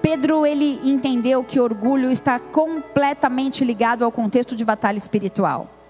[0.00, 5.81] Pedro ele entendeu que orgulho está completamente ligado ao contexto de batalha espiritual.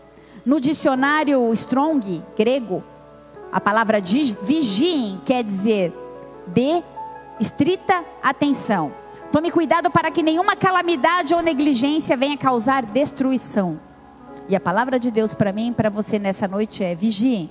[0.44, 2.82] No dicionário Strong, grego,
[3.52, 4.00] a palavra
[4.42, 5.92] vigiem quer dizer
[6.48, 6.82] de
[7.38, 8.92] estrita atenção.
[9.30, 13.78] Tome cuidado para que nenhuma calamidade ou negligência venha causar destruição.
[14.48, 17.48] E a palavra de Deus para mim e para você nessa noite é vigiem.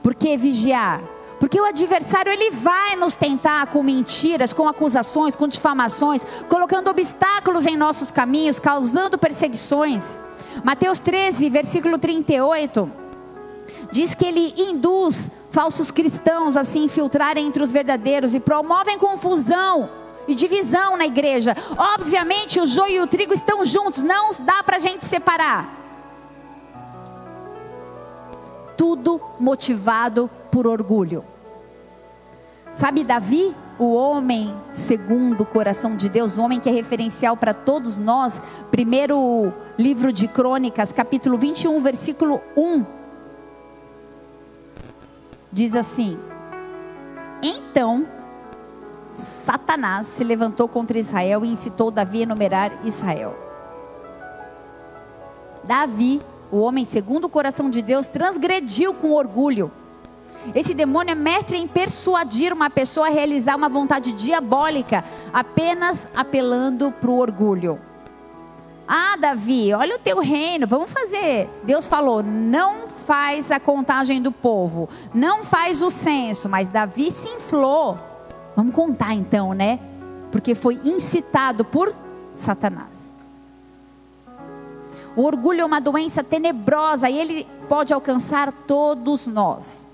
[0.00, 1.02] Por que vigiar?
[1.40, 7.66] Porque o adversário ele vai nos tentar com mentiras, com acusações, com difamações, colocando obstáculos
[7.66, 10.02] em nossos caminhos, causando perseguições.
[10.64, 12.90] Mateus 13, versículo 38,
[13.90, 19.88] diz que ele induz falsos cristãos a se infiltrarem entre os verdadeiros e promovem confusão
[20.26, 21.56] e divisão na igreja.
[21.96, 25.74] Obviamente, o joio e o trigo estão juntos, não dá para a gente separar.
[28.76, 31.24] Tudo motivado por orgulho.
[32.74, 37.54] Sabe, Davi o homem segundo o coração de Deus, o homem que é referencial para
[37.54, 38.42] todos nós.
[38.70, 42.84] Primeiro livro de Crônicas, capítulo 21, versículo 1.
[45.52, 46.18] Diz assim:
[47.42, 48.06] Então
[49.14, 53.36] Satanás se levantou contra Israel e incitou Davi a enumerar Israel.
[55.64, 59.70] Davi, o homem segundo o coração de Deus, transgrediu com orgulho
[60.54, 66.90] esse demônio é mestre em persuadir uma pessoa a realizar uma vontade diabólica, apenas apelando
[66.90, 67.78] para o orgulho.
[68.86, 71.48] Ah, Davi, olha o teu reino, vamos fazer.
[71.62, 77.28] Deus falou: não faz a contagem do povo, não faz o censo, mas Davi se
[77.28, 77.98] inflou.
[78.56, 79.78] Vamos contar então, né?
[80.32, 81.94] Porque foi incitado por
[82.34, 82.98] Satanás.
[85.14, 89.87] O orgulho é uma doença tenebrosa e ele pode alcançar todos nós.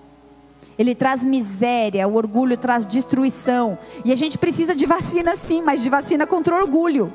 [0.78, 3.78] Ele traz miséria, o orgulho traz destruição.
[4.04, 7.12] E a gente precisa de vacina sim, mas de vacina contra orgulho.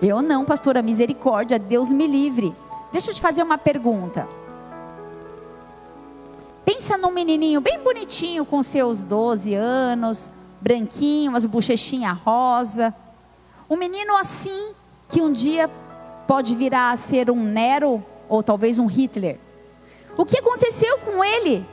[0.00, 2.54] Eu não, pastora, misericórdia, Deus me livre.
[2.92, 4.28] Deixa eu te fazer uma pergunta.
[6.64, 10.30] Pensa num menininho bem bonitinho com seus 12 anos,
[10.60, 12.94] branquinho, as bochechinhas rosa.
[13.68, 14.72] Um menino assim
[15.08, 15.68] que um dia
[16.26, 19.38] pode virar a ser um Nero ou talvez um Hitler.
[20.16, 21.64] O que aconteceu com ele?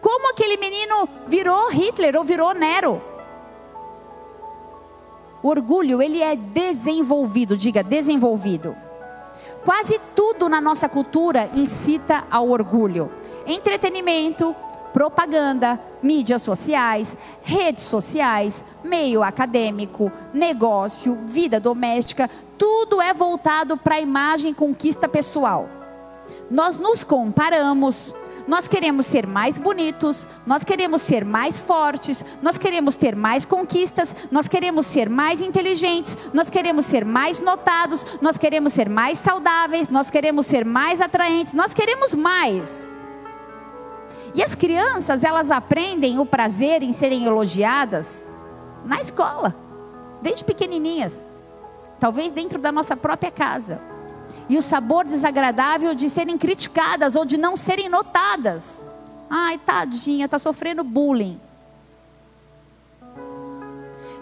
[0.00, 3.00] Como aquele menino virou Hitler ou virou Nero?
[5.42, 8.76] O orgulho, ele é desenvolvido, diga desenvolvido.
[9.64, 13.10] Quase tudo na nossa cultura incita ao orgulho.
[13.46, 14.54] Entretenimento,
[14.92, 24.00] propaganda, mídias sociais, redes sociais, meio acadêmico, negócio, vida doméstica, tudo é voltado para a
[24.00, 25.68] imagem conquista pessoal.
[26.50, 28.14] Nós nos comparamos,
[28.48, 34.16] nós queremos ser mais bonitos, nós queremos ser mais fortes, nós queremos ter mais conquistas,
[34.30, 39.90] nós queremos ser mais inteligentes, nós queremos ser mais notados, nós queremos ser mais saudáveis,
[39.90, 42.88] nós queremos ser mais atraentes, nós queremos mais.
[44.34, 48.24] E as crianças, elas aprendem o prazer em serem elogiadas
[48.82, 49.54] na escola,
[50.22, 51.22] desde pequenininhas,
[52.00, 53.97] talvez dentro da nossa própria casa
[54.48, 58.76] e o sabor desagradável de serem criticadas ou de não serem notadas.
[59.28, 61.38] Ai, tadinha, está sofrendo bullying.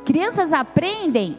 [0.04, 1.38] Crianças aprendem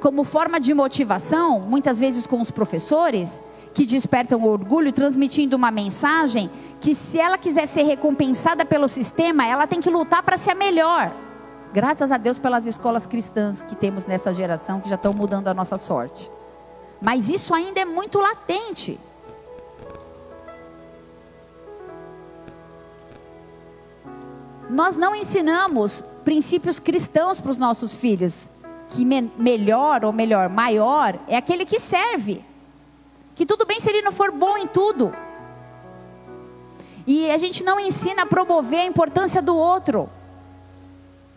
[0.00, 3.42] como forma de motivação, muitas vezes com os professores,
[3.74, 9.66] que despertam orgulho, transmitindo uma mensagem que se ela quiser ser recompensada pelo sistema, ela
[9.66, 11.12] tem que lutar para ser a melhor.
[11.72, 15.54] Graças a Deus pelas escolas cristãs que temos nessa geração que já estão mudando a
[15.54, 16.30] nossa sorte.
[17.00, 18.98] Mas isso ainda é muito latente.
[24.68, 28.48] Nós não ensinamos princípios cristãos para os nossos filhos.
[28.88, 32.44] Que me melhor, ou melhor, maior, é aquele que serve.
[33.34, 35.14] Que tudo bem se ele não for bom em tudo.
[37.06, 40.10] E a gente não ensina a promover a importância do outro.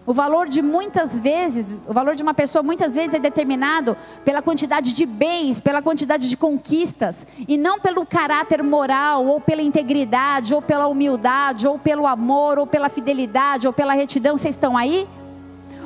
[0.06, 4.42] O valor de muitas vezes, o valor de uma pessoa muitas vezes é determinado pela
[4.42, 10.56] quantidade de bens, pela quantidade de conquistas, e não pelo caráter moral, ou pela integridade,
[10.56, 14.38] ou pela humildade, ou pelo amor, ou pela fidelidade, ou pela retidão.
[14.38, 15.08] Vocês estão aí?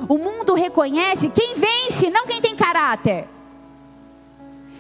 [0.08, 3.28] O mundo reconhece quem vence, não quem tem caráter.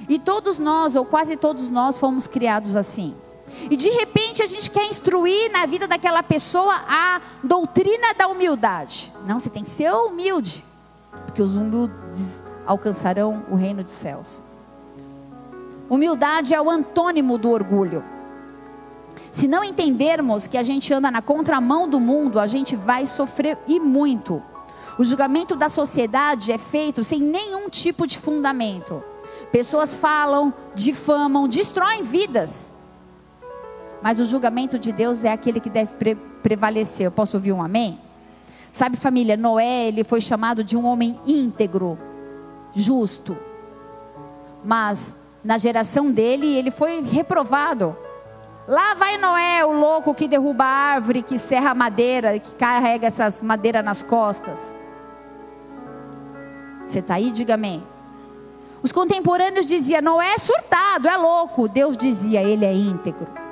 [0.07, 3.13] E todos nós, ou quase todos nós, fomos criados assim.
[3.69, 9.11] E de repente a gente quer instruir na vida daquela pessoa a doutrina da humildade.
[9.25, 10.63] Não, você tem que ser humilde,
[11.25, 14.43] porque os humildes alcançarão o reino dos céus.
[15.89, 18.03] Humildade é o antônimo do orgulho.
[19.31, 23.57] Se não entendermos que a gente anda na contramão do mundo, a gente vai sofrer
[23.67, 24.41] e muito.
[24.97, 29.03] O julgamento da sociedade é feito sem nenhum tipo de fundamento.
[29.51, 32.74] Pessoas falam, difamam, destroem vidas
[34.05, 36.13] mas o julgamento de Deus é aquele que deve pre
[36.43, 37.07] prevalecer.
[37.07, 37.99] Eu posso ouvir um amém?
[38.71, 41.97] Sabe, família, Noé, ele foi chamado de um homem íntegro,
[42.71, 43.35] justo.
[44.63, 47.97] Mas na geração dele, ele foi reprovado.
[48.67, 53.07] Lá vai Noé, o louco que derruba a árvore, que serra a madeira, que carrega
[53.07, 54.59] essas madeiras nas costas.
[56.85, 57.31] Você está aí?
[57.31, 57.83] Diga amém.
[58.83, 61.67] Os contemporâneos diziam: Noé é surtado, é louco.
[61.67, 63.44] Deus dizia: ele é íntegro.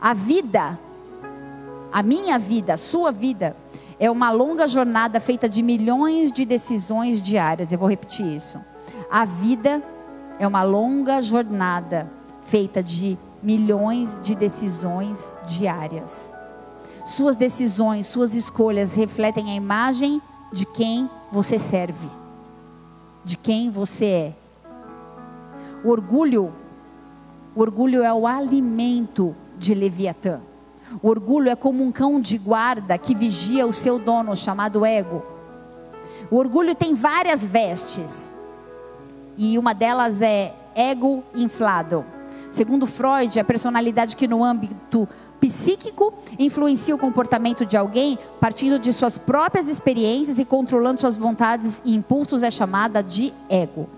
[0.00, 0.78] A vida,
[1.92, 3.56] a minha vida, a sua vida,
[3.98, 7.72] é uma longa jornada feita de milhões de decisões diárias.
[7.72, 8.58] Eu vou repetir isso.
[9.10, 9.82] A vida
[10.38, 12.10] é uma longa jornada
[12.42, 16.32] feita de milhões de decisões diárias.
[17.06, 20.20] Suas decisões, suas escolhas refletem a imagem
[20.52, 22.08] de quem você serve,
[23.24, 24.32] de quem você é.
[25.84, 26.52] O orgulho,
[27.54, 30.40] o orgulho é o alimento de Leviatã.
[31.02, 35.22] O orgulho é como um cão de guarda que vigia o seu dono, chamado ego.
[36.30, 38.34] O orgulho tem várias vestes,
[39.36, 42.04] e uma delas é ego inflado.
[42.50, 45.08] Segundo Freud, a personalidade que no âmbito
[45.40, 51.82] psíquico influencia o comportamento de alguém partindo de suas próprias experiências e controlando suas vontades
[51.84, 53.88] e impulsos é chamada de ego.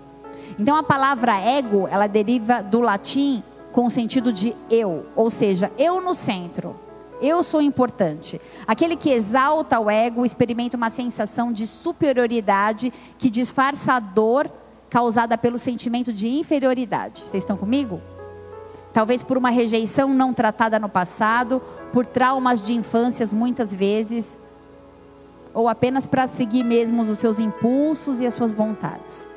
[0.57, 3.41] Então a palavra ego, ela deriva do latim
[3.71, 6.75] com o sentido de eu, ou seja, eu no centro.
[7.21, 8.39] Eu sou importante.
[8.65, 14.49] Aquele que exalta o ego experimenta uma sensação de superioridade que disfarça a dor
[14.89, 17.21] causada pelo sentimento de inferioridade.
[17.21, 18.01] Vocês estão comigo?
[18.93, 21.61] Talvez por uma rejeição não tratada no passado,
[21.91, 24.39] por traumas de infâncias muitas vezes,
[25.53, 29.29] ou apenas para seguir mesmo os seus impulsos e as suas vontades.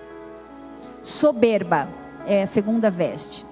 [1.02, 1.88] Soberba
[2.26, 3.44] é a segunda veste.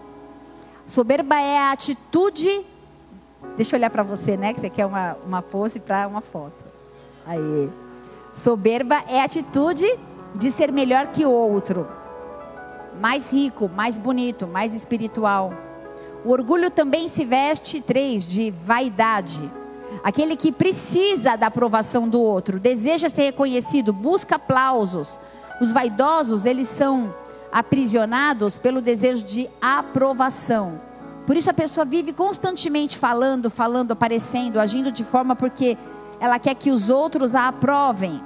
[0.90, 2.66] Soberba é a atitude.
[3.56, 4.52] Deixa eu olhar para você, né?
[4.52, 6.64] Que você quer uma, uma pose para uma foto.
[7.24, 7.70] Aí.
[8.32, 9.86] Soberba é a atitude
[10.34, 11.86] de ser melhor que o outro.
[13.00, 15.54] Mais rico, mais bonito, mais espiritual.
[16.24, 19.48] O orgulho também se veste, três, de vaidade.
[20.02, 25.20] Aquele que precisa da aprovação do outro, deseja ser reconhecido, busca aplausos.
[25.60, 27.14] Os vaidosos, eles são
[27.52, 30.80] aprisionados pelo desejo de aprovação.
[31.26, 35.76] Por isso a pessoa vive constantemente falando, falando, aparecendo, agindo de forma porque
[36.18, 38.20] ela quer que os outros a aprovem.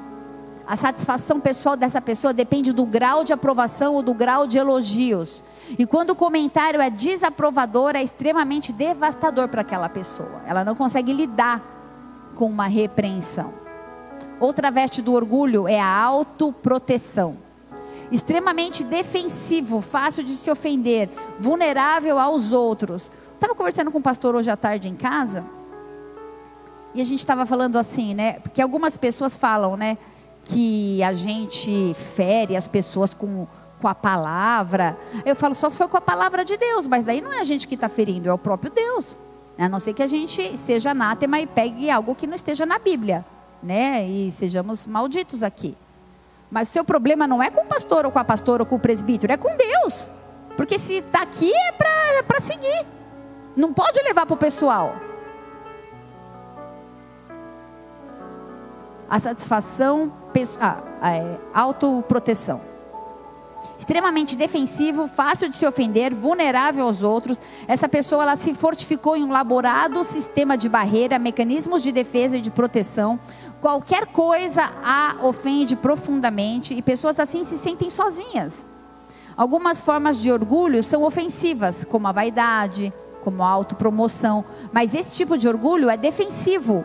[0.67, 5.45] A satisfação pessoal dessa pessoa depende do grau de aprovação ou do grau de elogios.
[5.79, 10.43] E quando o comentário é desaprovador, é extremamente devastador para aquela pessoa.
[10.47, 11.63] Ela não consegue lidar
[12.35, 13.53] com uma repreensão.
[14.41, 17.44] Outra veste do orgulho é a autoproteção.
[18.11, 23.11] Extremamente defensivo, fácil de se ofender, vulnerável aos outros.
[23.35, 25.45] Estava conversando com o pastor hoje à tarde em casa.
[26.95, 28.35] E a gente estava falando assim, né?
[28.35, 29.99] Porque algumas pessoas falam, né?
[30.45, 33.47] que a gente fere as pessoas com,
[33.81, 34.97] com a palavra.
[35.25, 37.45] Eu falo só se for com a palavra de Deus, mas daí não é a
[37.45, 39.17] gente que está ferindo, é o próprio Deus.
[39.59, 42.79] A não ser que a gente esteja anátema e pegue algo que não esteja na
[42.79, 43.25] Bíblia,
[43.63, 44.07] né?
[44.07, 45.77] E sejamos malditos aqui.
[46.55, 48.77] Mas o seu problema não é com o pastor ou com a pastora ou com
[48.77, 50.09] o presbítero, é com Deus.
[50.57, 52.87] Porque se está aqui é para é seguir.
[53.57, 54.95] Não pode levar para o pessoal.
[59.11, 60.13] A satisfação
[60.61, 62.61] ah, é, autoproteção.
[63.77, 67.39] Extremamente defensivo, fácil de se ofender, vulnerável aos outros.
[67.67, 72.41] Essa pessoa ela se fortificou em um elaborado sistema de barreira, mecanismos de defesa e
[72.41, 73.19] de proteção.
[73.65, 78.67] Qualquer coisa a ofende profundamente e pessoas assim se sentem sozinhas.
[79.35, 82.93] Algumas formas de orgulho são ofensivas, como a vaidade,
[83.23, 86.85] como a autopromoção, mas esse tipo de orgulho é defensivo,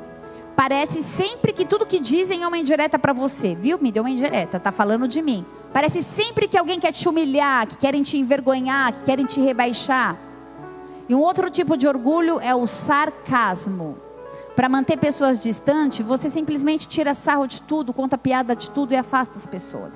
[0.55, 3.55] Parece sempre que tudo que dizem é uma indireta para você.
[3.55, 3.77] Viu?
[3.82, 5.45] Me deu uma indireta, tá falando de mim.
[5.73, 10.17] Parece sempre que alguém quer te humilhar, que querem te envergonhar, que querem te rebaixar.
[11.07, 14.09] E um outro tipo de orgulho é o sarcasmo.
[14.60, 18.97] Para manter pessoas distantes, você simplesmente tira sarro de tudo, conta piada de tudo e
[18.97, 19.93] afasta as pessoas.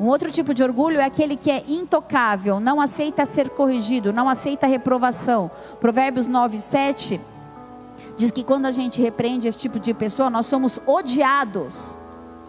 [0.00, 4.26] Um outro tipo de orgulho é aquele que é intocável, não aceita ser corrigido, não
[4.26, 5.50] aceita reprovação.
[5.78, 7.20] Provérbios 9, 7
[8.16, 11.94] diz que quando a gente repreende esse tipo de pessoa, nós somos odiados.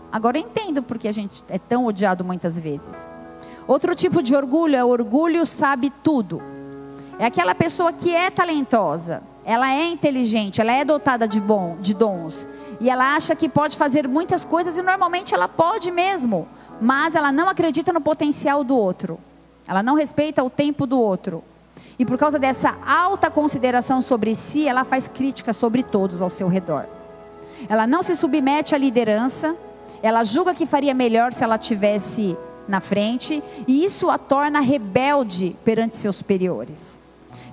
[0.09, 2.95] Agora eu entendo porque a gente é tão odiado muitas vezes.
[3.67, 6.41] Outro tipo de orgulho é o orgulho sabe tudo.
[7.19, 11.93] É aquela pessoa que é talentosa, ela é inteligente, ela é dotada de bom, de
[11.93, 12.47] dons,
[12.79, 16.47] e ela acha que pode fazer muitas coisas e normalmente ela pode mesmo,
[16.81, 19.19] mas ela não acredita no potencial do outro.
[19.67, 21.43] Ela não respeita o tempo do outro.
[21.97, 26.47] E por causa dessa alta consideração sobre si, ela faz crítica sobre todos ao seu
[26.47, 26.85] redor.
[27.69, 29.55] Ela não se submete à liderança,
[30.01, 32.37] ela julga que faria melhor se ela tivesse
[32.67, 37.01] na frente, e isso a torna rebelde perante seus superiores.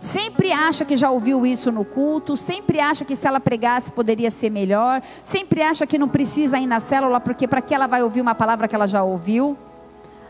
[0.00, 4.30] Sempre acha que já ouviu isso no culto, sempre acha que se ela pregasse poderia
[4.30, 8.02] ser melhor, sempre acha que não precisa ir na célula porque para que ela vai
[8.02, 9.58] ouvir uma palavra que ela já ouviu.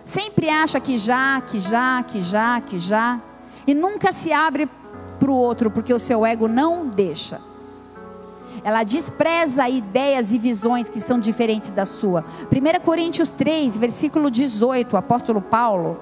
[0.04, 3.20] Sempre acha que já, que já, que já, que já
[3.64, 4.68] e nunca se abre
[5.20, 7.40] para o outro, porque o seu ego não deixa.
[8.64, 12.24] Ela despreza ideias e visões que são diferentes da sua.
[12.50, 16.00] 1 Coríntios 3, versículo 18, o apóstolo Paulo,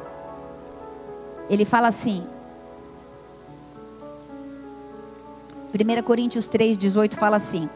[1.51, 2.25] ele fala assim.
[5.73, 7.69] 1 Coríntios 3, 18 fala assim: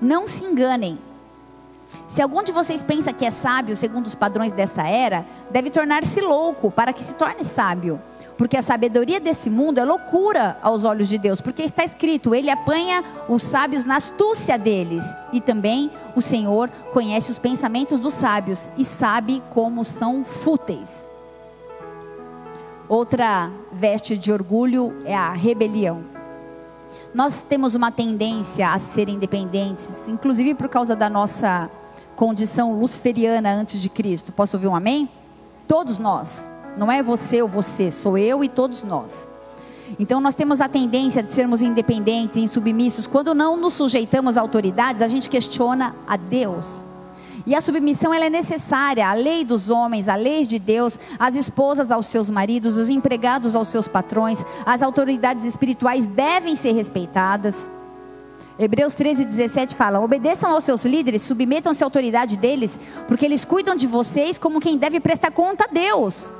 [0.00, 0.98] Não se enganem.
[2.08, 6.20] Se algum de vocês pensa que é sábio segundo os padrões dessa era, deve tornar-se
[6.20, 8.00] louco para que se torne sábio.
[8.36, 12.50] Porque a sabedoria desse mundo é loucura aos olhos de Deus, porque está escrito: Ele
[12.50, 15.04] apanha os sábios na astúcia deles.
[15.32, 21.08] E também o Senhor conhece os pensamentos dos sábios e sabe como são fúteis.
[22.88, 26.19] Outra veste de orgulho é a rebelião.
[27.12, 31.68] Nós temos uma tendência a ser independentes, inclusive por causa da nossa
[32.14, 34.32] condição luciferiana antes de Cristo.
[34.32, 35.08] Posso ouvir um amém?
[35.66, 36.46] Todos nós.
[36.76, 39.28] Não é você ou você, sou eu e todos nós.
[39.98, 43.08] Então nós temos a tendência de sermos independentes, insubmissos.
[43.08, 46.86] Quando não nos sujeitamos a autoridades, a gente questiona a Deus.
[47.46, 51.34] E a submissão ela é necessária, a lei dos homens, a lei de Deus, as
[51.34, 57.70] esposas aos seus maridos, os empregados aos seus patrões, as autoridades espirituais devem ser respeitadas.
[58.58, 62.78] Hebreus 13, 17 fala: obedeçam aos seus líderes, submetam-se à autoridade deles,
[63.08, 66.32] porque eles cuidam de vocês como quem deve prestar conta a Deus.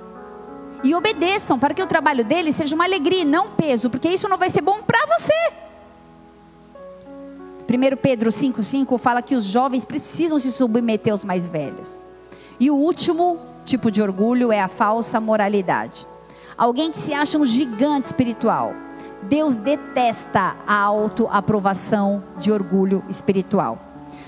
[0.82, 4.38] e obedeçam, para que o trabalho deles seja uma alegria, não peso, porque isso não
[4.38, 5.69] vai ser bom para você.
[7.70, 11.96] 1 Pedro 5,5 fala que os jovens precisam se submeter aos mais velhos.
[12.58, 16.04] E o último tipo de orgulho é a falsa moralidade.
[16.58, 18.74] Alguém que se acha um gigante espiritual.
[19.22, 23.78] Deus detesta a autoaprovação de orgulho espiritual.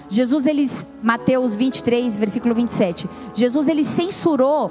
[0.08, 0.70] Jesus, ele,
[1.02, 3.10] Mateus 23, versículo 27.
[3.34, 4.70] Jesus, ele censurou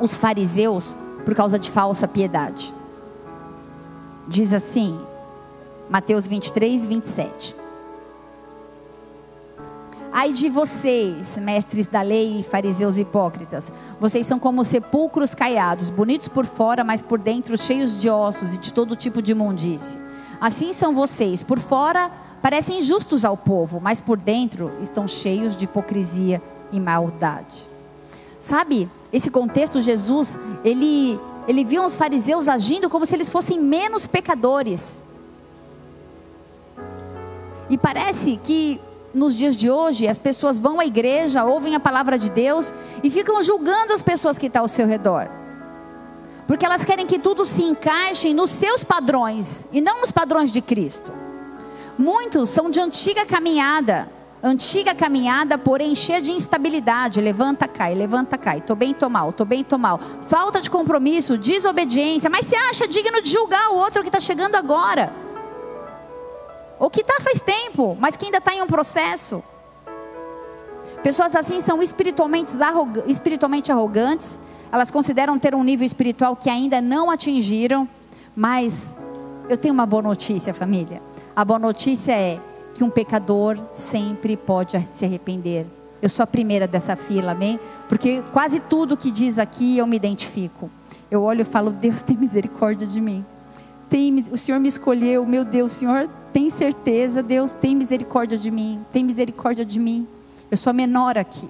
[0.00, 2.72] os fariseus por causa de falsa piedade.
[4.26, 4.98] Diz assim,
[5.90, 7.56] Mateus 23, 27.
[10.14, 16.28] Ai de vocês, mestres da lei e fariseus hipócritas, vocês são como sepulcros caiados, bonitos
[16.28, 19.98] por fora, mas por dentro cheios de ossos e de todo tipo de imundície.
[20.38, 22.10] Assim são vocês, por fora
[22.42, 27.66] parecem justos ao povo, mas por dentro estão cheios de hipocrisia e maldade.
[28.38, 34.06] Sabe, esse contexto, Jesus, ele, ele viu os fariseus agindo como se eles fossem menos
[34.06, 35.02] pecadores.
[37.70, 38.78] E parece que
[39.14, 43.10] nos dias de hoje, as pessoas vão à igreja, ouvem a palavra de Deus e
[43.10, 45.28] ficam julgando as pessoas que estão ao seu redor.
[46.46, 50.60] Porque elas querem que tudo se encaixe nos seus padrões e não nos padrões de
[50.60, 51.12] Cristo.
[51.98, 54.08] Muitos são de antiga caminhada,
[54.42, 57.20] antiga caminhada, porém cheia de instabilidade.
[57.20, 58.60] Levanta, cai, levanta, cai.
[58.60, 60.00] Tô bem, tô mal, tô bem, tô mal.
[60.26, 64.56] Falta de compromisso, desobediência, mas se acha digno de julgar o outro que está chegando
[64.56, 65.12] agora
[66.82, 69.40] ou que está faz tempo, mas que ainda está em um processo.
[71.00, 72.50] Pessoas assim são espiritualmente,
[73.06, 74.40] espiritualmente arrogantes,
[74.72, 77.88] elas consideram ter um nível espiritual que ainda não atingiram,
[78.34, 78.96] mas
[79.48, 81.00] eu tenho uma boa notícia, família.
[81.36, 82.40] A boa notícia é
[82.74, 85.66] que um pecador sempre pode se arrepender.
[86.02, 87.60] Eu sou a primeira dessa fila, amém?
[87.88, 90.68] Porque quase tudo que diz aqui eu me identifico.
[91.08, 93.24] Eu olho e falo, Deus tem misericórdia de mim.
[93.92, 98.50] Tem, o Senhor me escolheu, meu Deus, o Senhor tem certeza, Deus tem misericórdia de
[98.50, 100.08] mim, tem misericórdia de mim.
[100.50, 101.46] Eu sou a menor aqui.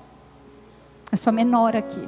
[1.12, 2.03] Eu sou a menor aqui.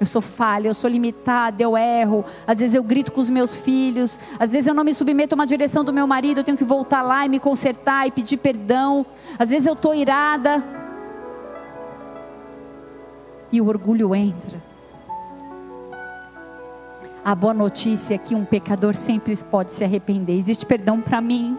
[0.00, 2.24] Eu sou falha, eu sou limitada, eu erro.
[2.48, 4.18] Às vezes eu grito com os meus filhos.
[4.40, 6.38] Às vezes eu não me submeto a uma direção do meu marido.
[6.38, 9.06] Eu tenho que voltar lá e me consertar e pedir perdão.
[9.38, 10.64] Às vezes eu estou irada.
[13.52, 14.69] E o orgulho entra.
[17.24, 20.38] A boa notícia é que um pecador sempre pode se arrepender.
[20.38, 21.58] Existe perdão para mim.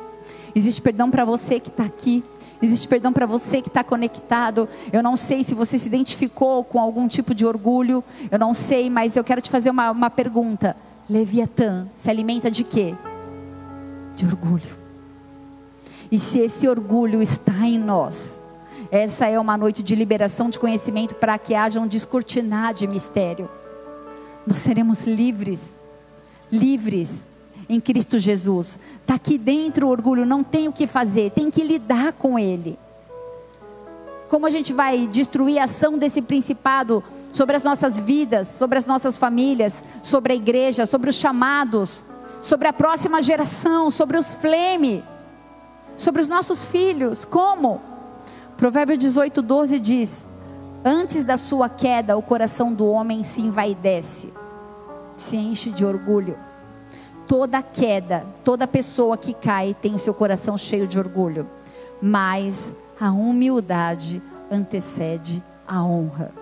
[0.55, 2.23] Existe perdão para você que está aqui.
[2.61, 4.67] Existe perdão para você que está conectado.
[4.91, 8.03] Eu não sei se você se identificou com algum tipo de orgulho.
[8.31, 10.75] Eu não sei, mas eu quero te fazer uma, uma pergunta.
[11.07, 12.95] Leviatã se alimenta de quê?
[14.15, 14.79] De orgulho.
[16.11, 18.41] E se esse orgulho está em nós,
[18.91, 23.49] essa é uma noite de liberação de conhecimento para que haja um descortinar de mistério.
[24.45, 25.61] Nós seremos livres.
[26.51, 27.13] Livres
[27.69, 28.77] em Cristo Jesus.
[29.01, 32.77] Está aqui dentro o orgulho, não tem o que fazer, tem que lidar com ele.
[34.27, 38.85] Como a gente vai destruir a ação desse principado sobre as nossas vidas, sobre as
[38.85, 42.03] nossas famílias, sobre a igreja, sobre os chamados,
[42.41, 45.03] sobre a próxima geração, sobre os fleme,
[45.97, 47.25] sobre os nossos filhos?
[47.25, 47.81] Como?
[48.57, 50.25] Provérbio 18, 12 diz:
[50.83, 54.33] Antes da sua queda, o coração do homem se envaidece,
[55.15, 56.37] se enche de orgulho
[57.31, 61.49] toda queda, toda pessoa que cai tem o seu coração cheio de orgulho,
[62.01, 64.21] mas a humildade
[64.51, 66.33] antecede a honra.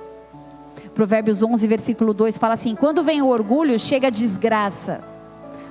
[0.96, 5.04] Provérbios 11, versículo 2 fala assim: Quando vem o orgulho, chega a desgraça,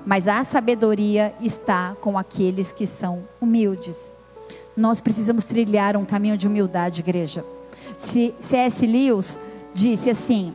[0.06, 3.98] mas a sabedoria está com aqueles que são humildes.
[4.76, 7.44] Nós precisamos trilhar um caminho de humildade, igreja.
[7.98, 8.86] C.S.
[8.86, 9.38] Lewis
[9.74, 10.54] disse assim: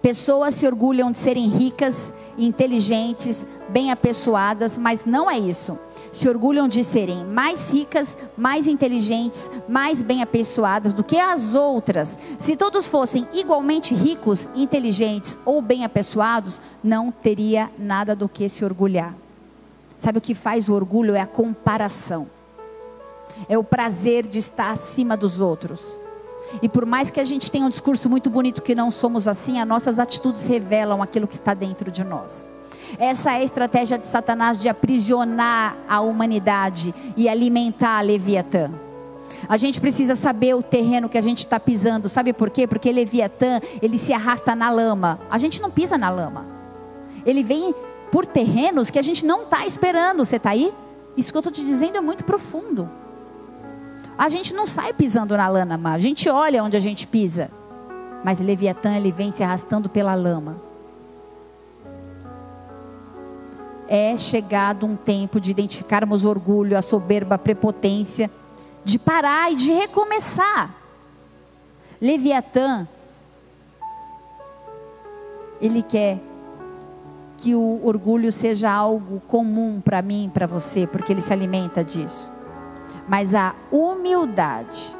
[0.00, 5.78] Pessoas se orgulham de serem ricas inteligentes, bem apessoadas, mas não é isso.
[6.10, 12.18] Se orgulham de serem mais ricas, mais inteligentes, mais bem apessoadas do que as outras.
[12.38, 18.64] Se todos fossem igualmente ricos, inteligentes ou bem apessoados, não teria nada do que se
[18.64, 19.14] orgulhar.
[19.96, 21.14] Sabe o que faz o orgulho?
[21.14, 22.28] É a comparação.
[23.48, 25.98] É o prazer de estar acima dos outros.
[26.60, 29.60] E por mais que a gente tenha um discurso muito bonito que não somos assim,
[29.60, 32.48] as nossas atitudes revelam aquilo que está dentro de nós.
[32.98, 38.70] Essa é a estratégia de Satanás de aprisionar a humanidade e alimentar a Leviatã.
[39.48, 42.08] A gente precisa saber o terreno que a gente está pisando.
[42.08, 42.66] Sabe por quê?
[42.66, 45.20] Porque Leviatã, ele se arrasta na lama.
[45.30, 46.46] A gente não pisa na lama.
[47.24, 47.74] Ele vem
[48.10, 50.24] por terrenos que a gente não está esperando.
[50.24, 50.72] Você está aí?
[51.16, 52.88] Isso que eu estou te dizendo é muito profundo.
[54.16, 57.50] A gente não sai pisando na lama, a gente olha onde a gente pisa.
[58.24, 60.72] Mas Leviatã, ele vem se arrastando pela lama.
[63.94, 68.30] é chegado um tempo de identificarmos o orgulho, a soberba, a prepotência,
[68.82, 70.74] de parar e de recomeçar.
[72.00, 72.88] Leviatã,
[75.60, 76.18] ele quer
[77.36, 82.32] que o orgulho seja algo comum para mim, para você, porque ele se alimenta disso.
[83.08, 84.96] Mas a humildade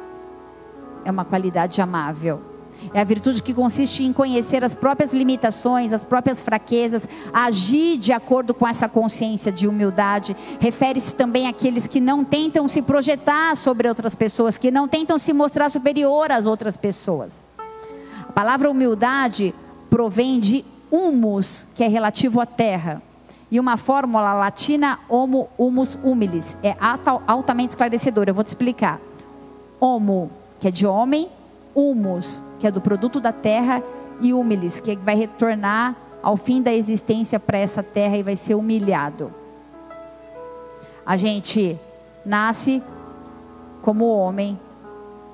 [1.05, 2.53] é uma qualidade amável
[2.93, 8.11] é a virtude que consiste em conhecer as próprias limitações, as próprias fraquezas, agir de
[8.11, 10.35] acordo com essa consciência de humildade.
[10.59, 15.31] Refere-se também àqueles que não tentam se projetar sobre outras pessoas, que não tentam se
[15.31, 17.47] mostrar superior às outras pessoas.
[18.27, 19.53] A palavra humildade
[19.89, 23.01] provém de humus, que é relativo à terra.
[23.53, 26.75] E uma fórmula latina, homo, humus humilis, é
[27.27, 28.31] altamente esclarecedora.
[28.31, 28.99] Eu vou te explicar.
[29.79, 31.29] Homo, que é de homem,
[31.75, 33.83] humus, que é do produto da terra,
[34.19, 38.55] e humilis, que vai retornar ao fim da existência para essa terra e vai ser
[38.55, 39.31] humilhado.
[41.05, 41.79] A gente
[42.25, 42.81] nasce
[43.83, 44.59] como homem,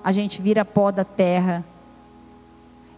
[0.03, 1.63] a gente vira pó da terra,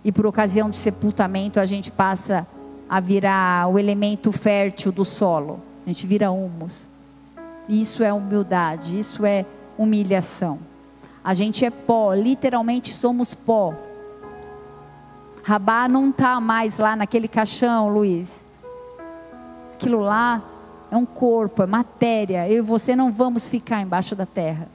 [0.03, 2.47] e por ocasião de sepultamento a gente passa
[2.91, 6.89] a virar o elemento fértil do solo, a gente vira humus.
[7.69, 9.45] Isso é humildade, isso é
[9.77, 10.59] humilhação.
[11.23, 13.73] A gente é pó, literalmente somos pó.
[15.41, 18.43] Rabá não está mais lá naquele caixão, Luiz.
[19.75, 20.41] Aquilo lá
[20.91, 22.49] é um corpo, é matéria.
[22.49, 24.67] Eu e você não vamos ficar embaixo da terra.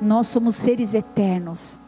[0.00, 1.78] Nós somos seres eternos.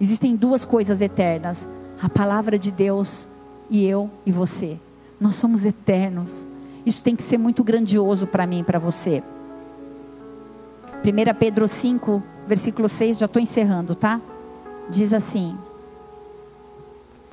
[0.00, 1.68] Existem duas coisas eternas:
[2.00, 3.28] a palavra de Deus
[3.72, 4.78] e eu e você.
[5.18, 6.46] Nós somos eternos.
[6.84, 9.22] Isso tem que ser muito grandioso para mim e para você.
[11.02, 14.20] 1 Pedro 5, versículo 6, já estou encerrando, tá?
[14.90, 15.56] Diz assim: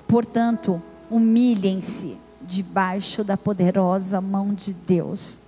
[0.07, 0.81] Portanto,
[1.11, 5.41] humilhem-se debaixo da poderosa mão de Deus,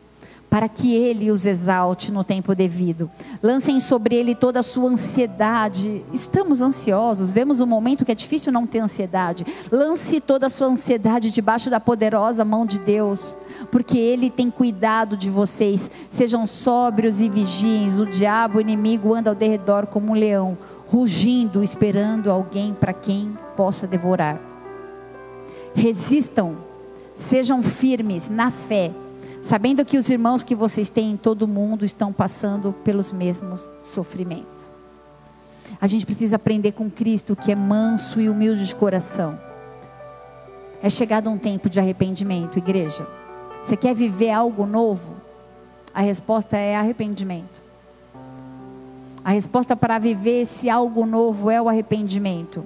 [0.51, 3.09] para que Ele os exalte no tempo devido.
[3.41, 6.03] Lancem sobre Ele toda a sua ansiedade.
[6.11, 9.45] Estamos ansiosos, vemos um momento que é difícil não ter ansiedade.
[9.71, 13.37] Lance toda a sua ansiedade debaixo da poderosa mão de Deus,
[13.71, 15.89] porque Ele tem cuidado de vocês.
[16.09, 17.71] Sejam sóbrios e vigiem.
[18.01, 23.37] O diabo, o inimigo, anda ao derredor como um leão, rugindo, esperando alguém para quem
[23.55, 24.51] possa devorar
[25.73, 26.57] resistam,
[27.15, 28.91] sejam firmes na fé,
[29.41, 34.71] sabendo que os irmãos que vocês têm em todo mundo estão passando pelos mesmos sofrimentos.
[35.79, 39.39] A gente precisa aprender com Cristo, que é manso e humilde de coração.
[40.81, 43.07] É chegado um tempo de arrependimento, igreja.
[43.63, 45.15] Você quer viver algo novo?
[45.93, 47.61] A resposta é arrependimento.
[49.23, 52.65] A resposta para viver esse algo novo é o arrependimento.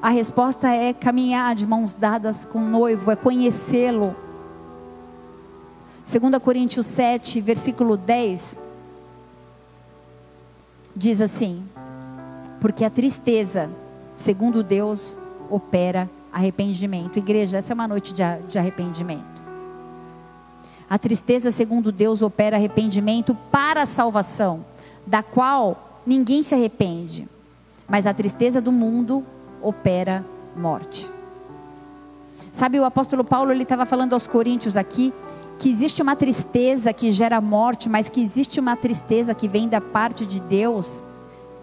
[0.00, 4.14] A resposta é caminhar de mãos dadas com o noivo, é conhecê-lo.
[6.06, 8.56] 2 Coríntios 7, versículo 10,
[10.94, 11.64] diz assim:
[12.60, 13.68] Porque a tristeza,
[14.14, 15.18] segundo Deus,
[15.50, 17.18] opera arrependimento.
[17.18, 19.36] Igreja, essa é uma noite de arrependimento.
[20.88, 24.64] A tristeza, segundo Deus, opera arrependimento para a salvação,
[25.04, 27.28] da qual ninguém se arrepende.
[27.88, 29.24] Mas a tristeza do mundo
[29.60, 31.10] opera morte.
[32.52, 35.12] Sabe, o apóstolo Paulo ele estava falando aos coríntios aqui
[35.58, 39.80] que existe uma tristeza que gera morte, mas que existe uma tristeza que vem da
[39.80, 41.02] parte de Deus,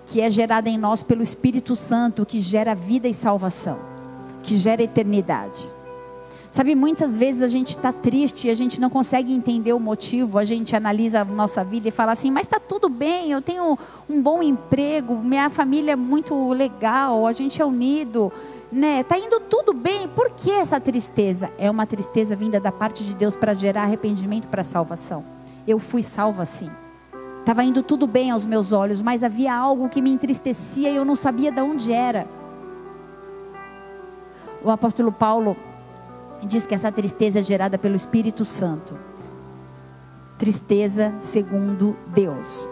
[0.05, 3.77] que é gerada em nós pelo Espírito Santo, que gera vida e salvação,
[4.41, 5.71] que gera eternidade.
[6.51, 10.37] Sabe, muitas vezes a gente está triste e a gente não consegue entender o motivo,
[10.37, 13.75] a gente analisa a nossa vida e fala assim, mas está tudo bem, eu tenho
[14.07, 18.31] um bom emprego, minha família é muito legal, a gente é unido,
[18.73, 19.01] né?
[19.01, 21.51] Está indo tudo bem, por que essa tristeza?
[21.57, 25.23] É uma tristeza vinda da parte de Deus para gerar arrependimento para salvação.
[25.67, 26.69] Eu fui salva assim.
[27.39, 31.05] Estava indo tudo bem aos meus olhos, mas havia algo que me entristecia e eu
[31.05, 32.27] não sabia de onde era.
[34.63, 35.55] O apóstolo Paulo
[36.41, 38.97] diz que essa tristeza é gerada pelo Espírito Santo.
[40.37, 42.69] Tristeza segundo Deus.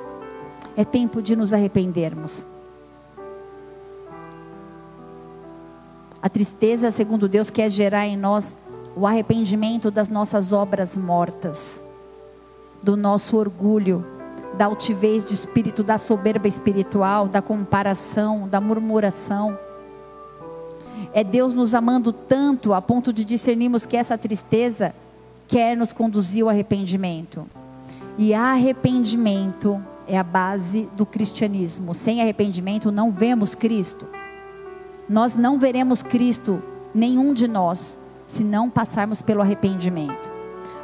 [0.76, 2.48] É tempo de nos arrependermos.
[6.22, 8.56] A tristeza, segundo Deus, quer gerar em nós
[8.96, 11.84] o arrependimento das nossas obras mortas,
[12.84, 14.06] do nosso orgulho,
[14.56, 19.58] da altivez de espírito, da soberba espiritual, da comparação, da murmuração.
[21.12, 24.94] É Deus nos amando tanto a ponto de discernirmos que essa tristeza
[25.48, 27.48] quer nos conduzir ao arrependimento.
[28.18, 31.96] E arrependimento é a base do cristianismo.
[31.96, 34.21] Sem arrependimento não vemos Cristo.
[35.08, 36.62] Nós não veremos Cristo,
[36.94, 37.98] nenhum de nós,
[38.28, 40.32] se não passarmos pelo arrependimento.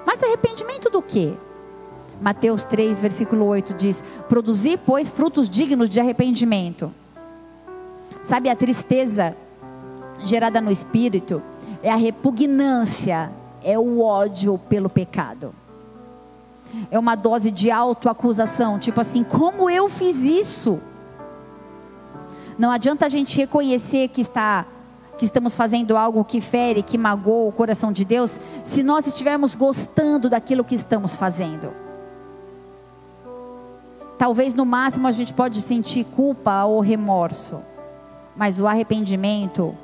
[0.06, 1.34] Mas arrependimento do quê?
[2.22, 6.92] Mateus 3, versículo 8 diz: Produzir, pois, frutos dignos de arrependimento.
[8.24, 9.36] Sabe, a tristeza
[10.20, 11.42] gerada no espírito
[11.82, 13.32] é a repugnância,
[13.64, 15.54] é o ódio pelo pecado.
[16.92, 20.80] É uma dose de autoacusação, tipo assim, como eu fiz isso?
[22.58, 24.66] Não adianta a gente reconhecer que está
[25.18, 29.56] que estamos fazendo algo que fere, que magoa o coração de Deus, se nós estivermos
[29.56, 31.74] gostando daquilo que estamos fazendo.
[34.18, 37.62] Talvez no máximo a gente pode sentir culpa ou remorso,
[38.36, 39.76] mas o arrependimento,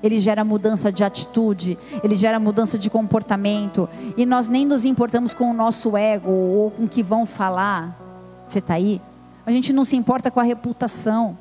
[0.00, 5.34] ele gera mudança de atitude, ele gera mudança de comportamento, e nós nem nos importamos
[5.34, 7.98] com o nosso ego ou com o que vão falar.
[8.46, 9.00] Você está aí?
[9.44, 11.36] A gente não se importa com a reputação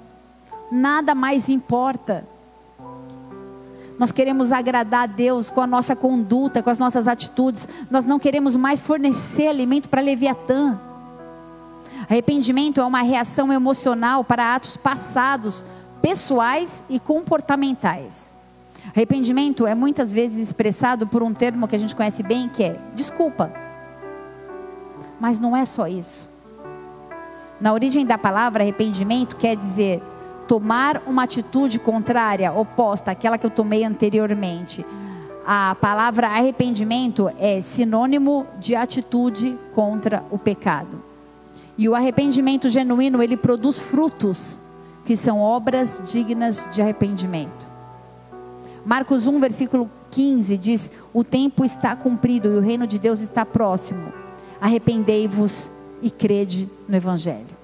[0.72, 2.28] nada mais importa.
[3.98, 7.68] Nós queremos agradar a Deus com a nossa conduta, com as nossas atitudes.
[7.90, 10.80] Nós não queremos mais fornecer alimento para Leviatã.
[12.08, 15.66] Arrependimento é uma reação emocional para atos passados,
[16.02, 18.38] pessoais e comportamentais.
[18.96, 22.80] Arrependimento é muitas vezes expressado por um termo que a gente conhece bem, que é
[22.94, 23.52] desculpa.
[25.20, 26.30] Mas não é só isso.
[27.60, 30.02] Na origem da palavra arrependimento quer dizer
[30.48, 34.86] tomar uma atitude contrária, oposta àquela que eu tomei anteriormente.
[35.46, 41.02] A palavra arrependimento é sinônimo de atitude contra o pecado.
[41.78, 44.60] E o arrependimento genuíno, ele produz frutos,
[45.06, 47.68] que são obras dignas de arrependimento.
[48.86, 53.46] Marcos 1, versículo 15 diz: O tempo está cumprido e o reino de Deus está
[53.46, 54.12] próximo.
[54.60, 55.72] Arrependei-vos
[56.02, 57.57] e crede no Evangelho.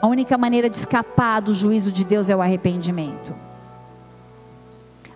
[0.00, 3.34] A única maneira de escapar do juízo de Deus é o arrependimento.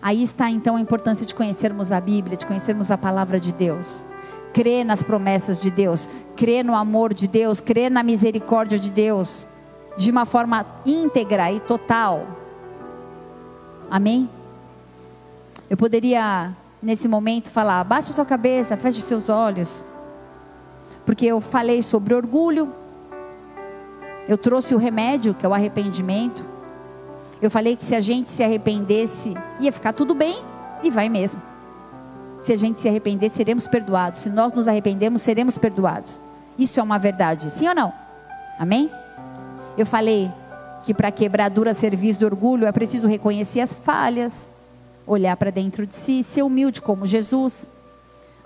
[0.02, 4.04] Aí está então a importância de conhecermos a Bíblia, de conhecermos a palavra de Deus.
[4.52, 6.06] Crer nas promessas de Deus,
[6.36, 9.48] crer no amor de Deus, crer na misericórdia de Deus,
[9.96, 12.26] de uma forma íntegra e total.
[13.90, 14.28] Amém?
[15.70, 19.84] Eu poderia, nesse momento, falar: baixe sua cabeça, feche seus olhos.
[21.06, 22.70] Porque eu falei sobre orgulho,
[24.28, 26.44] eu trouxe o remédio, que é o arrependimento.
[27.40, 30.42] Eu falei que se a gente se arrependesse, ia ficar tudo bem,
[30.82, 31.40] e vai mesmo.
[32.42, 34.20] Se a gente se arrepender, seremos perdoados.
[34.20, 36.22] Se nós nos arrependemos, seremos perdoados.
[36.58, 37.92] Isso é uma verdade, sim ou não?
[38.58, 38.90] Amém?
[39.76, 40.30] Eu falei
[40.82, 44.52] que para quebrar dura serviço do orgulho é preciso reconhecer as falhas,
[45.06, 47.68] olhar para dentro de si, ser humilde como Jesus.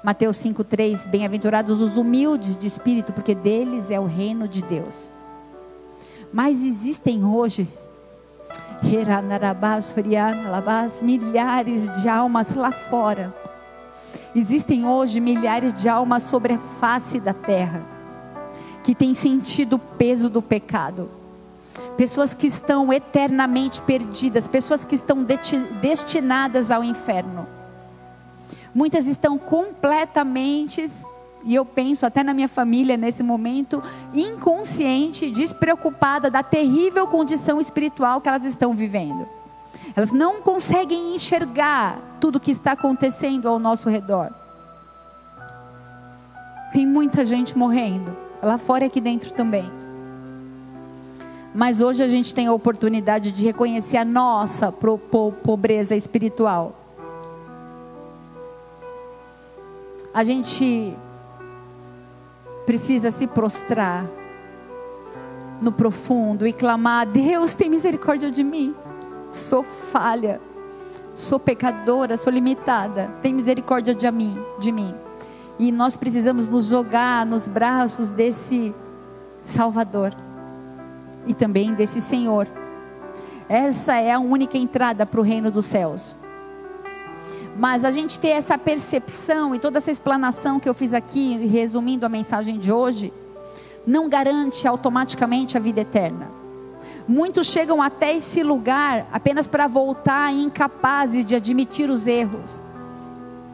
[0.02, 5.12] Mateus 5,3: Bem-aventurados os humildes de espírito, porque deles é o reino de Deus.
[6.32, 7.68] Mas existem hoje
[11.02, 13.34] milhares de almas lá fora.
[14.34, 17.98] Existem hoje milhares de almas sobre a face da terra
[18.82, 21.10] que têm sentido o peso do pecado.
[21.96, 25.26] Pessoas que estão eternamente perdidas, pessoas que estão
[25.82, 27.46] destinadas ao inferno.
[28.74, 30.88] Muitas estão completamente
[31.44, 33.82] e eu penso até na minha família nesse momento,
[34.12, 39.26] inconsciente, despreocupada da terrível condição espiritual que elas estão vivendo.
[39.94, 44.32] Elas não conseguem enxergar tudo o que está acontecendo ao nosso redor.
[46.72, 49.70] Tem muita gente morrendo, lá fora e aqui dentro também.
[51.54, 56.74] Mas hoje a gente tem a oportunidade de reconhecer a nossa pobreza espiritual.
[60.12, 60.94] A gente
[62.68, 64.06] precisa se prostrar
[65.58, 68.74] no profundo e clamar: Deus, tem misericórdia de mim.
[69.32, 70.38] Sou falha,
[71.14, 73.10] sou pecadora, sou limitada.
[73.22, 74.94] Tem misericórdia de mim, de mim.
[75.58, 78.74] E nós precisamos nos jogar nos braços desse
[79.42, 80.14] Salvador
[81.26, 82.46] e também desse Senhor.
[83.48, 86.14] Essa é a única entrada para o reino dos céus.
[87.58, 92.06] Mas a gente ter essa percepção e toda essa explanação que eu fiz aqui, resumindo
[92.06, 93.12] a mensagem de hoje,
[93.84, 96.30] não garante automaticamente a vida eterna.
[97.08, 102.62] Muitos chegam até esse lugar apenas para voltar incapazes de admitir os erros.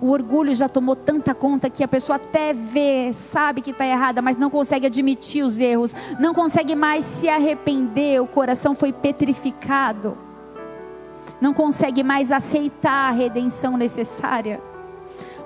[0.02, 4.20] O orgulho já tomou tanta conta que a pessoa até vê, sabe que está errada,
[4.20, 10.23] mas não consegue admitir os erros, não consegue mais se arrepender, o coração foi petrificado
[11.44, 14.62] não consegue mais aceitar a redenção necessária.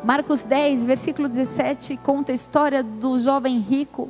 [0.04, 4.08] Marcos 10, versículo 17, conta a história do jovem rico.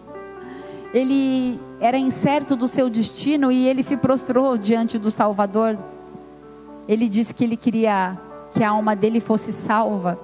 [0.92, 5.78] Ele era incerto do seu destino e ele se prostrou diante do Salvador.
[6.86, 8.18] Ele disse que ele queria
[8.52, 10.18] que a alma dele fosse salva.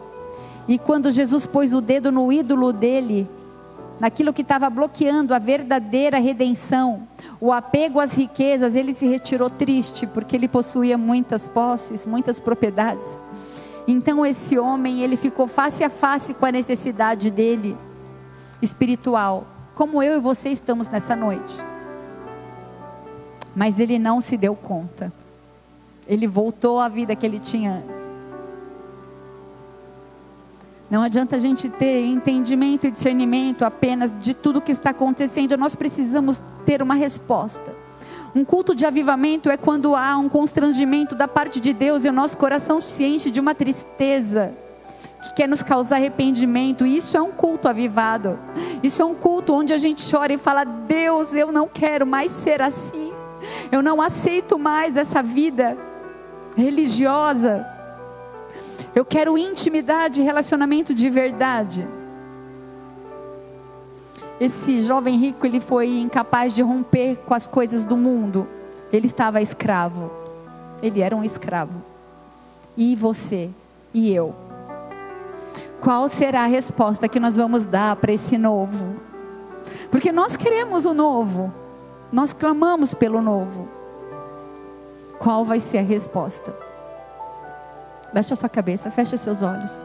[0.68, 3.26] E quando Jesus pôs o dedo no ídolo dele,
[3.98, 7.06] naquilo que estava bloqueando a verdadeira redenção,
[7.40, 13.18] o apego às riquezas, ele se retirou triste, porque ele possuía muitas posses, muitas propriedades.
[13.86, 17.76] Então esse homem, ele ficou face a face com a necessidade dele
[18.62, 21.62] espiritual, como eu e você estamos nessa noite.
[23.54, 25.12] Mas ele não se deu conta.
[26.06, 28.13] Ele voltou à vida que ele tinha antes.
[30.90, 35.74] Não adianta a gente ter entendimento e discernimento apenas de tudo que está acontecendo, nós
[35.74, 37.74] precisamos ter uma resposta.
[38.34, 42.12] Um culto de avivamento é quando há um constrangimento da parte de Deus e o
[42.12, 44.52] nosso coração se enche de uma tristeza
[45.22, 46.84] que quer nos causar arrependimento.
[46.84, 48.38] Isso é um culto avivado.
[48.82, 52.32] Isso é um culto onde a gente chora e fala: Deus, eu não quero mais
[52.32, 53.12] ser assim.
[53.70, 55.76] Eu não aceito mais essa vida
[56.56, 57.73] religiosa.
[58.94, 61.86] Eu quero intimidade, relacionamento de verdade.
[64.40, 68.46] Esse jovem rico, ele foi incapaz de romper com as coisas do mundo.
[68.92, 70.10] Ele estava escravo.
[70.82, 71.82] Ele era um escravo.
[72.76, 73.50] E você
[73.92, 74.34] e eu?
[75.80, 78.96] Qual será a resposta que nós vamos dar para esse novo?
[79.90, 81.52] Porque nós queremos o novo.
[82.12, 83.68] Nós clamamos pelo novo.
[85.18, 86.63] Qual vai ser a resposta?
[88.14, 89.84] Baixe a sua cabeça, feche seus olhos.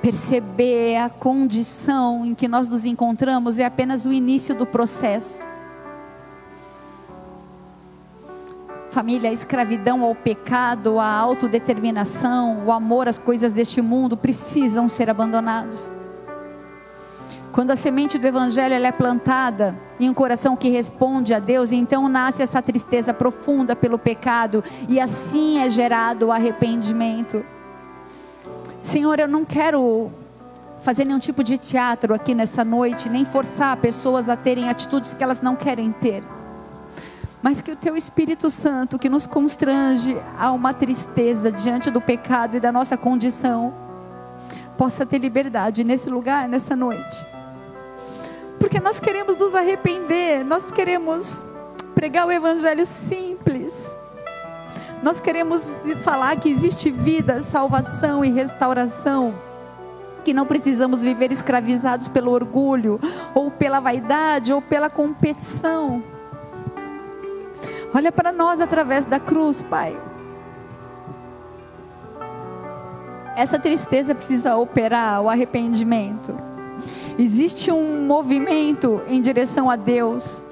[0.00, 5.42] Perceber a condição em que nós nos encontramos é apenas o início do processo.
[8.88, 15.10] Família, a escravidão ao pecado, a autodeterminação, o amor às coisas deste mundo precisam ser
[15.10, 15.90] abandonados.
[17.50, 22.08] Quando a semente do Evangelho é plantada em um coração que responde a Deus, então
[22.08, 27.44] nasce essa tristeza profunda pelo pecado e assim é gerado o arrependimento.
[28.82, 30.10] Senhor, eu não quero
[30.80, 35.24] fazer nenhum tipo de teatro aqui nessa noite, nem forçar pessoas a terem atitudes que
[35.24, 36.22] elas não querem ter.
[37.42, 42.56] Mas que o teu Espírito Santo, que nos constrange a uma tristeza diante do pecado
[42.56, 43.74] e da nossa condição,
[44.76, 47.35] possa ter liberdade nesse lugar, nessa noite
[48.58, 51.46] porque nós queremos nos arrepender, nós queremos
[51.94, 53.72] pregar o evangelho simples.
[55.02, 59.34] Nós queremos falar que existe vida, salvação e restauração.
[60.24, 62.98] Que não precisamos viver escravizados pelo orgulho,
[63.34, 66.02] ou pela vaidade, ou pela competição.
[67.94, 69.96] Olha para nós através da cruz, Pai.
[73.36, 76.34] Essa tristeza precisa operar o arrependimento.
[77.18, 80.44] Existe um movimento em direção a Deus.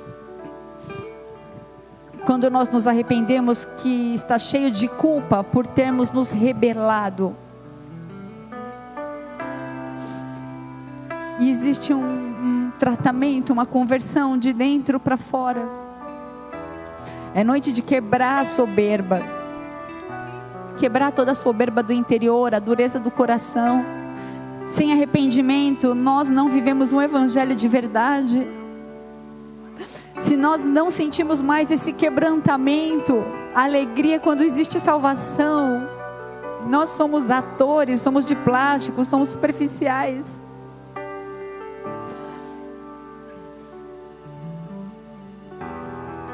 [2.25, 7.37] Quando nós nos arrependemos, que está cheio de culpa por termos nos rebelado.
[11.39, 15.69] E existe um, um tratamento, uma conversão de dentro para fora.
[17.35, 19.21] É noite de quebrar a soberba.
[20.79, 24.04] Quebrar toda a soberba do interior, a dureza do coração
[24.75, 28.47] sem arrependimento, nós não vivemos um evangelho de verdade.
[30.19, 35.89] Se nós não sentimos mais esse quebrantamento, alegria quando existe salvação,
[36.69, 40.41] nós somos atores, somos de plástico, somos superficiais.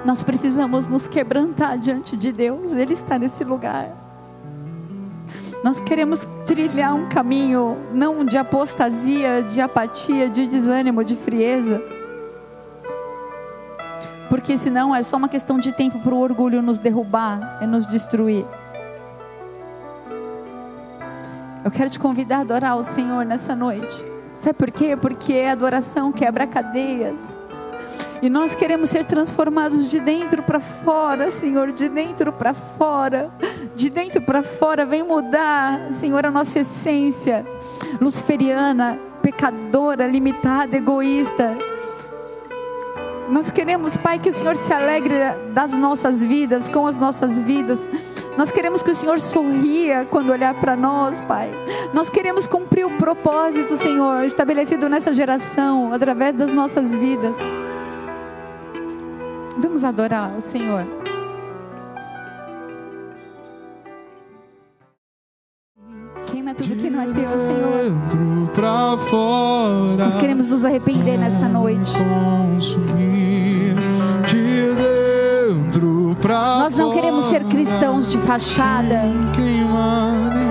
[0.05, 4.00] Nós precisamos nos quebrantar diante de Deus, Ele está nesse lugar.
[5.63, 11.83] Nós queremos trilhar um caminho não de apostasia, de apatia, de desânimo, de frieza.
[14.31, 17.87] Porque senão é só uma questão de tempo para o orgulho nos derrubar e nos
[17.87, 18.47] destruir.
[21.63, 24.07] Eu quero te convidar a adorar o Senhor nessa noite.
[24.33, 24.97] Sabe por quê?
[24.97, 27.37] Porque a adoração quebra cadeias.
[28.23, 33.31] E nós queremos ser transformados de dentro para fora, Senhor, de dentro para fora.
[33.75, 37.47] De dentro para fora, vem mudar, Senhor, a nossa essência
[37.99, 41.57] luciferiana, pecadora, limitada, egoísta.
[43.31, 45.15] Nós queremos, Pai, que o Senhor se alegre
[45.55, 47.79] das nossas vidas, com as nossas vidas.
[48.37, 51.51] Nós queremos que o Senhor sorria quando olhar para nós, Pai.
[51.95, 57.35] Nós queremos cumprir o propósito, Senhor, estabelecido nessa geração, através das nossas vidas.
[59.61, 60.85] Vamos adorar o Senhor.
[66.27, 68.51] Queima tudo que não é teu, Senhor.
[68.55, 71.93] Pra fora, Nós queremos nos arrepender nessa noite.
[72.53, 73.75] consumir
[74.29, 74.75] de
[75.55, 79.01] dentro pra Nós não queremos ser cristãos de fachada.
[79.35, 80.50] queimar.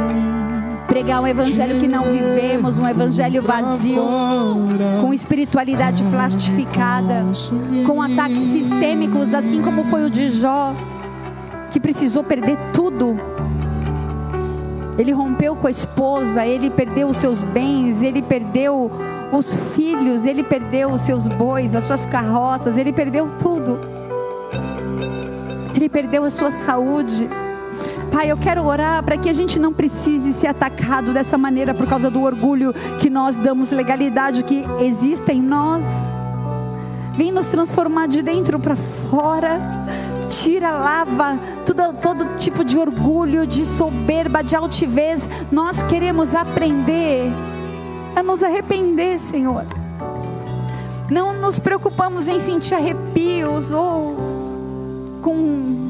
[0.90, 4.04] Pregar um evangelho que não vivemos, um evangelho vazio,
[5.00, 7.26] com espiritualidade plastificada,
[7.86, 10.74] com ataques sistêmicos, assim como foi o de Jó,
[11.72, 13.18] que precisou perder tudo.
[14.98, 18.92] Ele rompeu com a esposa, ele perdeu os seus bens, ele perdeu
[19.32, 23.80] os filhos, ele perdeu os seus bois, as suas carroças, ele perdeu tudo.
[25.76, 27.30] Ele perdeu a sua saúde.
[28.12, 31.88] Pai, eu quero orar para que a gente não precise ser atacado dessa maneira por
[31.88, 35.86] causa do orgulho que nós damos legalidade que existe em nós.
[37.16, 39.60] Vem nos transformar de dentro para fora.
[40.28, 45.30] Tira, lava todo, todo tipo de orgulho, de soberba, de altivez.
[45.52, 47.32] Nós queremos aprender
[48.16, 49.66] a nos arrepender, Senhor.
[51.10, 54.16] Não nos preocupamos em sentir arrepios ou
[55.22, 55.89] com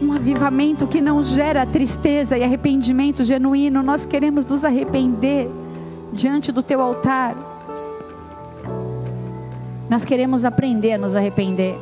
[0.00, 3.82] um avivamento que não gera tristeza e arrependimento genuíno.
[3.82, 5.50] Nós queremos nos arrepender
[6.12, 7.34] diante do teu altar.
[9.90, 11.76] Nós queremos aprender a nos arrepender.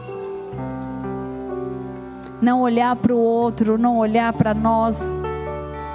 [2.40, 4.98] Não olhar para o outro, não olhar para nós.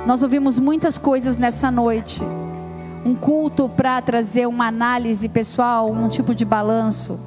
[0.05, 2.21] Nós ouvimos muitas coisas nessa noite.
[3.05, 7.19] Um culto para trazer uma análise pessoal, um tipo de balanço.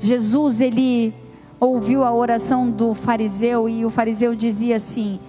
[0.00, 1.14] Jesus, ele
[1.60, 5.20] ouviu a oração do fariseu e o fariseu dizia assim: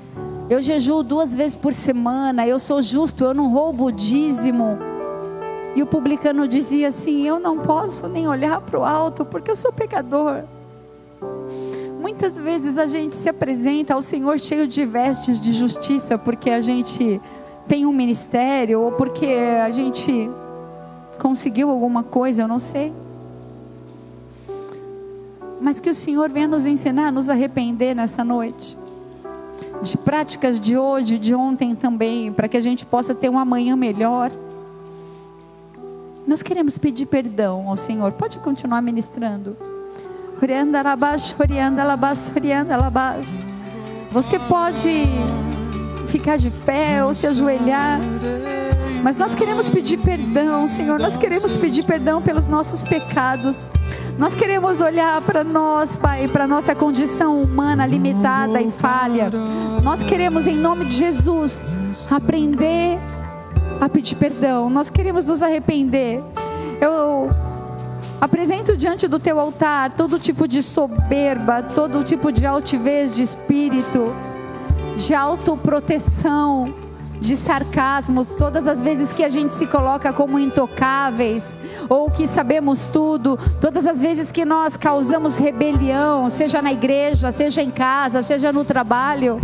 [0.49, 4.77] Eu jejuo duas vezes por semana, eu sou justo, eu não roubo o dízimo.
[5.75, 9.55] E o publicano dizia assim: Eu não posso nem olhar para o alto porque eu
[9.55, 10.43] sou pecador.
[11.99, 16.61] Muitas vezes a gente se apresenta ao Senhor cheio de vestes de justiça porque a
[16.61, 17.21] gente
[17.67, 19.27] tem um ministério ou porque
[19.63, 20.29] a gente
[21.19, 22.91] conseguiu alguma coisa, eu não sei
[25.61, 28.77] mas que o Senhor venha nos ensinar a nos arrepender nessa noite.
[29.83, 33.75] De práticas de hoje, de ontem também, para que a gente possa ter um amanhã
[33.75, 34.31] melhor.
[36.25, 38.11] Nós queremos pedir perdão ao Senhor.
[38.13, 39.55] Pode continuar ministrando.
[44.11, 45.05] Você pode
[46.07, 47.99] ficar de pé ou se ajoelhar.
[49.03, 50.99] Mas nós queremos pedir perdão, Senhor.
[50.99, 53.69] Nós queremos pedir perdão pelos nossos pecados.
[54.17, 59.31] Nós queremos olhar para nós, Pai, para nossa condição humana limitada e falha.
[59.81, 61.51] Nós queremos, em nome de Jesus,
[62.11, 62.99] aprender
[63.79, 64.69] a pedir perdão.
[64.69, 66.23] Nós queremos nos arrepender.
[66.79, 67.29] Eu
[68.19, 74.13] apresento diante do teu altar todo tipo de soberba, todo tipo de altivez de espírito,
[74.95, 76.80] de autoproteção
[77.21, 81.57] de sarcasmos, todas as vezes que a gente se coloca como intocáveis,
[81.87, 87.61] ou que sabemos tudo, todas as vezes que nós causamos rebelião, seja na igreja, seja
[87.61, 89.39] em casa, seja no trabalho,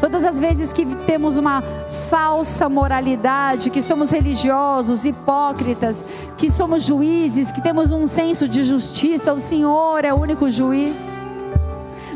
[0.00, 1.62] todas as vezes que temos uma
[2.10, 6.04] falsa moralidade, que somos religiosos, hipócritas,
[6.36, 10.96] que somos juízes, que temos um senso de justiça, o Senhor é o único juiz.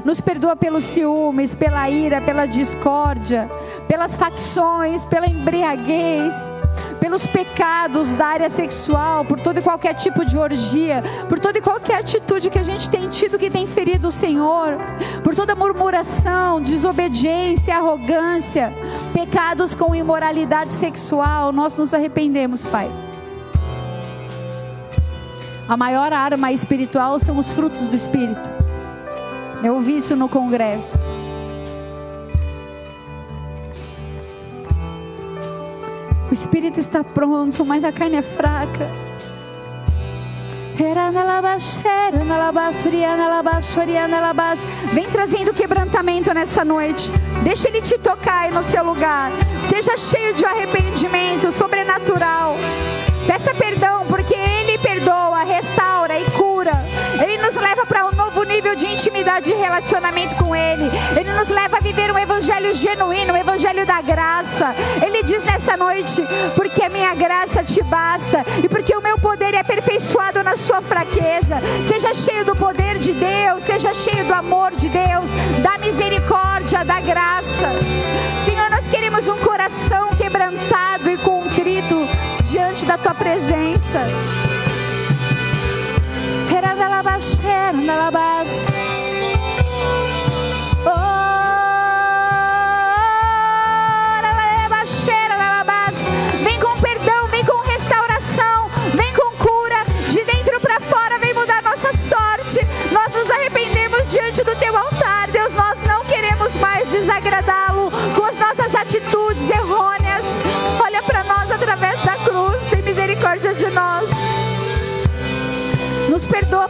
[0.04, 3.50] Nos perdoa pelos ciúmes, pela ira, pela discórdia,
[3.88, 6.34] pelas facções, pela embriaguez,
[7.00, 11.62] pelos pecados da área sexual, por todo e qualquer tipo de orgia, por toda e
[11.62, 14.76] qualquer atitude que a gente tem tido que tem ferido o Senhor,
[15.22, 18.72] por toda murmuração, desobediência, arrogância,
[19.12, 22.90] pecados com imoralidade sexual, nós nos arrependemos, Pai.
[25.66, 28.63] A maior arma espiritual são os frutos do Espírito.
[29.62, 30.98] Eu ouvi isso no congresso.
[36.30, 38.90] O espírito está pronto, mas a carne é fraca.
[44.92, 47.12] Vem trazendo quebrantamento nessa noite.
[47.44, 49.30] Deixa Ele te tocar no seu lugar.
[49.68, 52.56] Seja cheio de arrependimento sobrenatural.
[53.26, 56.33] Peça perdão, porque Ele perdoa, restaura e.
[57.22, 60.90] Ele nos leva para um novo nível de intimidade e relacionamento com Ele.
[61.18, 64.74] Ele nos leva a viver um evangelho genuíno, um evangelho da graça.
[65.04, 66.22] Ele diz nessa noite:
[66.54, 70.80] porque a minha graça te basta e porque o meu poder é aperfeiçoado na sua
[70.80, 71.60] fraqueza.
[71.86, 75.30] Seja cheio do poder de Deus, seja cheio do amor de Deus,
[75.62, 77.68] da misericórdia, da graça.
[78.44, 82.06] Senhor, nós queremos um coração quebrantado e contrito
[82.44, 84.00] diante da tua presença.
[86.84, 87.84] Vem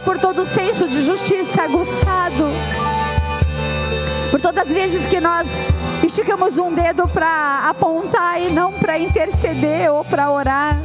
[0.05, 2.45] por todo o senso de justiça aguçado.
[4.29, 5.65] Por todas as vezes que nós
[6.03, 10.79] esticamos um dedo para apontar e não para interceder ou para orar.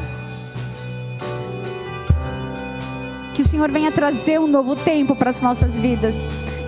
[3.34, 6.14] Que o Senhor venha trazer um novo tempo para as nossas vidas.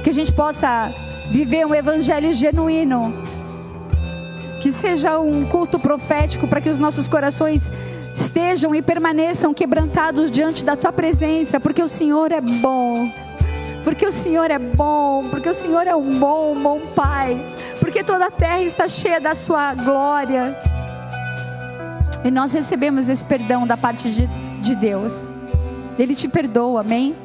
[0.04, 0.92] Que a gente possa
[1.30, 3.14] viver um evangelho genuíno.
[4.60, 7.72] Que seja um culto profético para que os nossos corações
[8.52, 13.10] estejam e permaneçam quebrantados diante da tua presença, porque o Senhor é bom.
[13.82, 17.40] Porque o Senhor é bom, porque o Senhor é um bom, bom Pai,
[17.80, 20.56] porque toda a terra está cheia da sua glória.
[22.22, 24.26] E nós recebemos esse perdão da parte de,
[24.60, 25.32] de Deus.
[25.98, 27.16] Ele te perdoa, amém?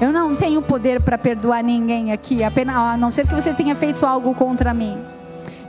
[0.00, 3.74] Eu não tenho poder para perdoar ninguém aqui, apenas, a não ser que você tenha
[3.74, 4.98] feito algo contra mim.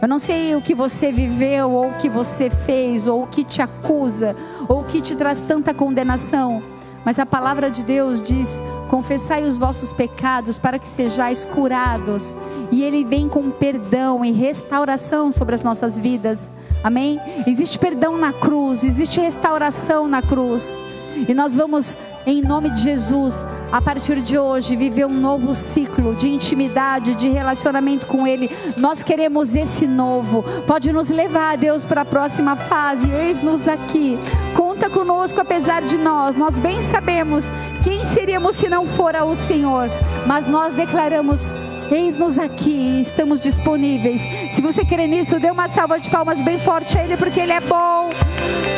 [0.01, 3.43] Eu não sei o que você viveu, ou o que você fez, ou o que
[3.43, 4.35] te acusa,
[4.67, 6.63] ou o que te traz tanta condenação.
[7.03, 12.37] Mas a palavra de Deus diz: confessai os vossos pecados para que sejais curados.
[12.71, 16.49] E Ele vem com perdão e restauração sobre as nossas vidas.
[16.83, 17.19] Amém?
[17.45, 20.79] Existe perdão na cruz, existe restauração na cruz.
[21.27, 21.97] E nós vamos,
[22.30, 27.27] em nome de Jesus, a partir de hoje, viver um novo ciclo de intimidade, de
[27.27, 28.49] relacionamento com Ele.
[28.77, 30.43] Nós queremos esse novo.
[30.67, 33.11] Pode nos levar, Deus, para a próxima fase.
[33.11, 34.17] Eis-nos aqui.
[34.55, 36.36] Conta conosco, apesar de nós.
[36.36, 37.45] Nós bem sabemos
[37.84, 39.89] quem seríamos se não fora o Senhor.
[40.27, 41.51] Mas nós declaramos.
[41.91, 44.21] Eis-nos aqui, estamos disponíveis.
[44.51, 47.51] Se você crê nisso, dê uma salva de palmas bem forte a Ele, porque Ele
[47.51, 48.11] é bom.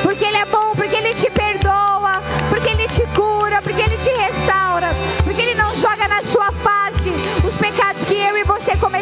[0.01, 4.09] Porque Ele é bom, porque Ele te perdoa, porque Ele te cura, porque Ele te
[4.09, 4.87] restaura,
[5.25, 7.11] porque Ele não joga na sua face
[7.45, 9.00] os pecados que eu e você cometemos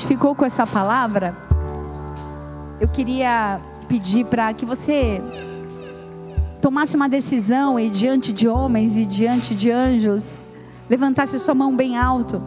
[0.00, 1.36] identificou com essa palavra,
[2.80, 5.20] eu queria pedir para que você
[6.62, 10.38] tomasse uma decisão e diante de homens e diante de anjos,
[10.88, 12.40] levantasse sua mão bem alto,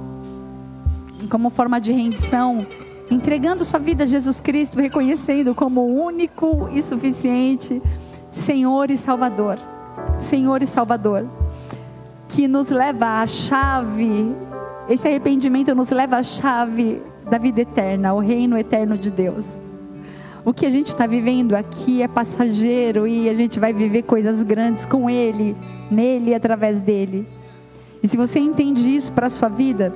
[1.30, 2.66] como forma de rendição,
[3.12, 7.84] entregando sua vida a Jesus Cristo, reconhecendo como único e suficiente
[8.32, 9.60] Senhor e Salvador.
[10.18, 11.30] Senhor e Salvador,
[12.28, 14.36] que nos leva à chave,
[14.90, 19.62] esse arrependimento nos leva à chave da vida eterna, ao reino eterno de Deus.
[20.46, 24.44] O que a gente está vivendo aqui é passageiro e a gente vai viver coisas
[24.44, 25.56] grandes com Ele,
[25.90, 27.28] nele e através dele.
[28.02, 29.94] E se você entende isso para a sua vida,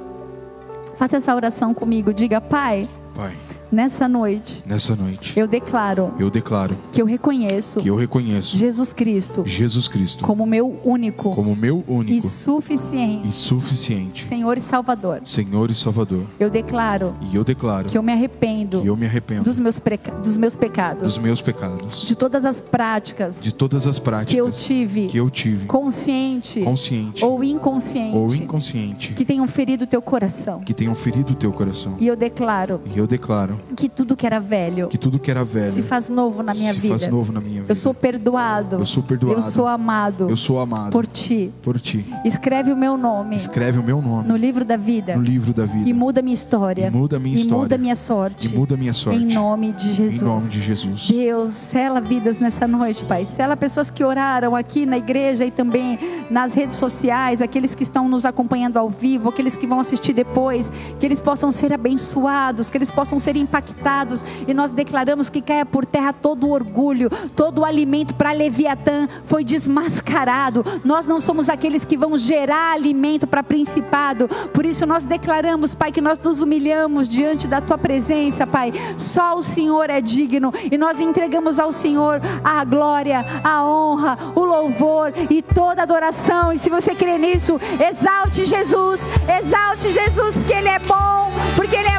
[0.96, 2.14] faça essa oração comigo.
[2.14, 3.34] Diga, Pai, Pai,
[3.72, 8.94] nessa noite, nessa noite, eu declaro eu declaro que eu reconheço que eu reconheço Jesus
[8.94, 14.62] Cristo Jesus Cristo como meu único como meu e único suficiente e suficiente Senhor e
[14.62, 15.22] Salvador.
[15.24, 16.26] Senhor e Salvador.
[16.40, 19.80] Eu declaro E eu declaro que eu me arrependo que eu me arrependo dos meus,
[20.24, 24.38] dos meus pecados, dos meus pecados, de todas as práticas de todas as práticas que
[24.38, 29.88] eu tive, que eu tive, consciente consciente ou inconsciente, ou inconsciente, que tenham ferido o
[29.88, 30.62] teu coração.
[30.62, 31.98] que tenham ferido o teu coração.
[32.00, 35.44] E eu declaro E eu declaro que tudo que era velho que tudo que era
[35.44, 36.98] velho se faz novo na minha se vida.
[36.98, 37.72] faz novo na minha vida.
[37.72, 38.78] Eu sou perdoado.
[38.78, 39.38] Eu sou perdoado.
[39.40, 41.52] Eu sou amado Eu sou amado por ti.
[41.62, 42.06] por ti.
[42.26, 45.66] Escreve o meu nome Escreve o meu nome no livro da vida no livro da
[45.66, 46.88] vida e muda minha história.
[46.88, 47.62] E muda a minha E história.
[47.64, 48.54] muda a minha sorte.
[48.54, 49.20] e muda a minha sorte.
[49.22, 50.22] Em nome de Jesus.
[50.22, 51.08] Em nome de Jesus.
[51.08, 53.26] Deus, sela vidas nessa noite, Pai.
[53.26, 55.98] Sela pessoas que oraram aqui na igreja e também
[56.30, 60.72] nas redes sociais, aqueles que estão nos acompanhando ao vivo, aqueles que vão assistir depois,
[61.00, 64.24] que eles possam ser abençoados, que eles possam ser impactados.
[64.48, 69.08] E nós declaramos que caia por terra todo o orgulho, todo o alimento para Leviatã
[69.26, 70.64] foi desmascarado.
[70.84, 74.28] Nós não somos aqueles que vão gerar alimento para principado.
[74.54, 78.74] Por isso nós declaramos, Pai, que nós nos humilhamos diante da tua presença, Pai.
[78.98, 84.44] Só o Senhor é digno e nós entregamos ao Senhor a glória, a honra, o
[84.44, 86.52] louvor e toda adoração.
[86.52, 87.60] E se você crê nisso,
[87.90, 89.08] exalte Jesus,
[89.42, 91.97] exalte Jesus, porque Ele é bom, porque Ele é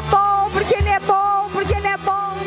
[1.59, 2.37] porque Ele é bom.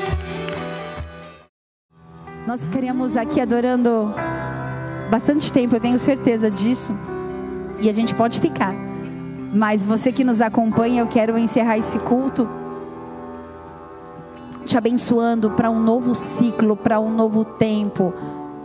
[2.46, 4.14] Nós ficaríamos aqui adorando
[5.10, 6.96] bastante tempo, eu tenho certeza disso.
[7.78, 8.74] E a gente pode ficar.
[9.52, 12.48] Mas você que nos acompanha, eu quero encerrar esse culto
[14.64, 18.14] te abençoando para um novo ciclo, para um novo tempo,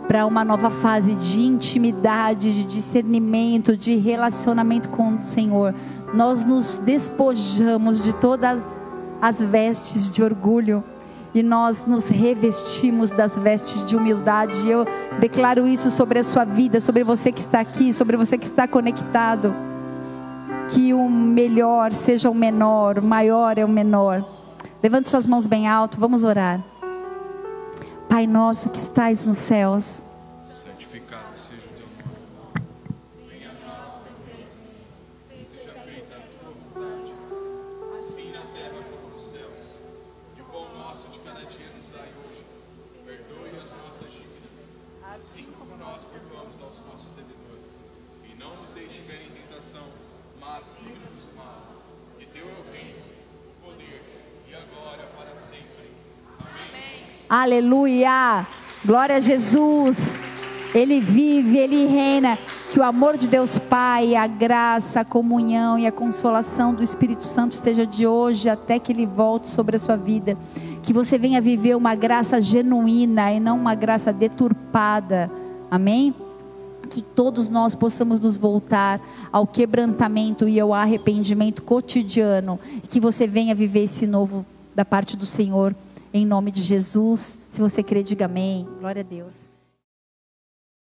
[0.06, 5.74] para uma nova fase de intimidade, de discernimento, de relacionamento com o Senhor.
[6.14, 8.80] Nós nos despojamos de todas
[9.20, 10.82] as vestes de orgulho
[11.34, 14.68] e nós nos revestimos das vestes de humildade.
[14.68, 14.86] Eu
[15.18, 18.66] declaro isso sobre a sua vida, sobre você que está aqui, sobre você que está
[18.66, 19.54] conectado.
[20.70, 24.24] Que o melhor seja o menor, o maior é o menor.
[24.82, 26.62] Levante suas mãos bem alto, vamos orar.
[28.08, 30.04] Pai nosso que estais nos céus,
[57.28, 58.46] Aleluia!
[58.82, 60.14] Glória a Jesus!
[60.74, 62.38] Ele vive, ele reina.
[62.72, 67.26] Que o amor de Deus Pai, a graça, a comunhão e a consolação do Espírito
[67.26, 70.38] Santo esteja de hoje até que ele volte sobre a sua vida.
[70.82, 75.30] Que você venha viver uma graça genuína e não uma graça deturpada.
[75.70, 76.14] Amém?
[76.88, 78.98] que todos nós possamos nos voltar
[79.30, 85.26] ao quebrantamento e ao arrependimento cotidiano, que você venha viver esse novo da parte do
[85.26, 85.74] Senhor,
[86.12, 87.32] em nome de Jesus.
[87.50, 88.66] Se você crê, diga amém.
[88.78, 89.48] Glória a Deus.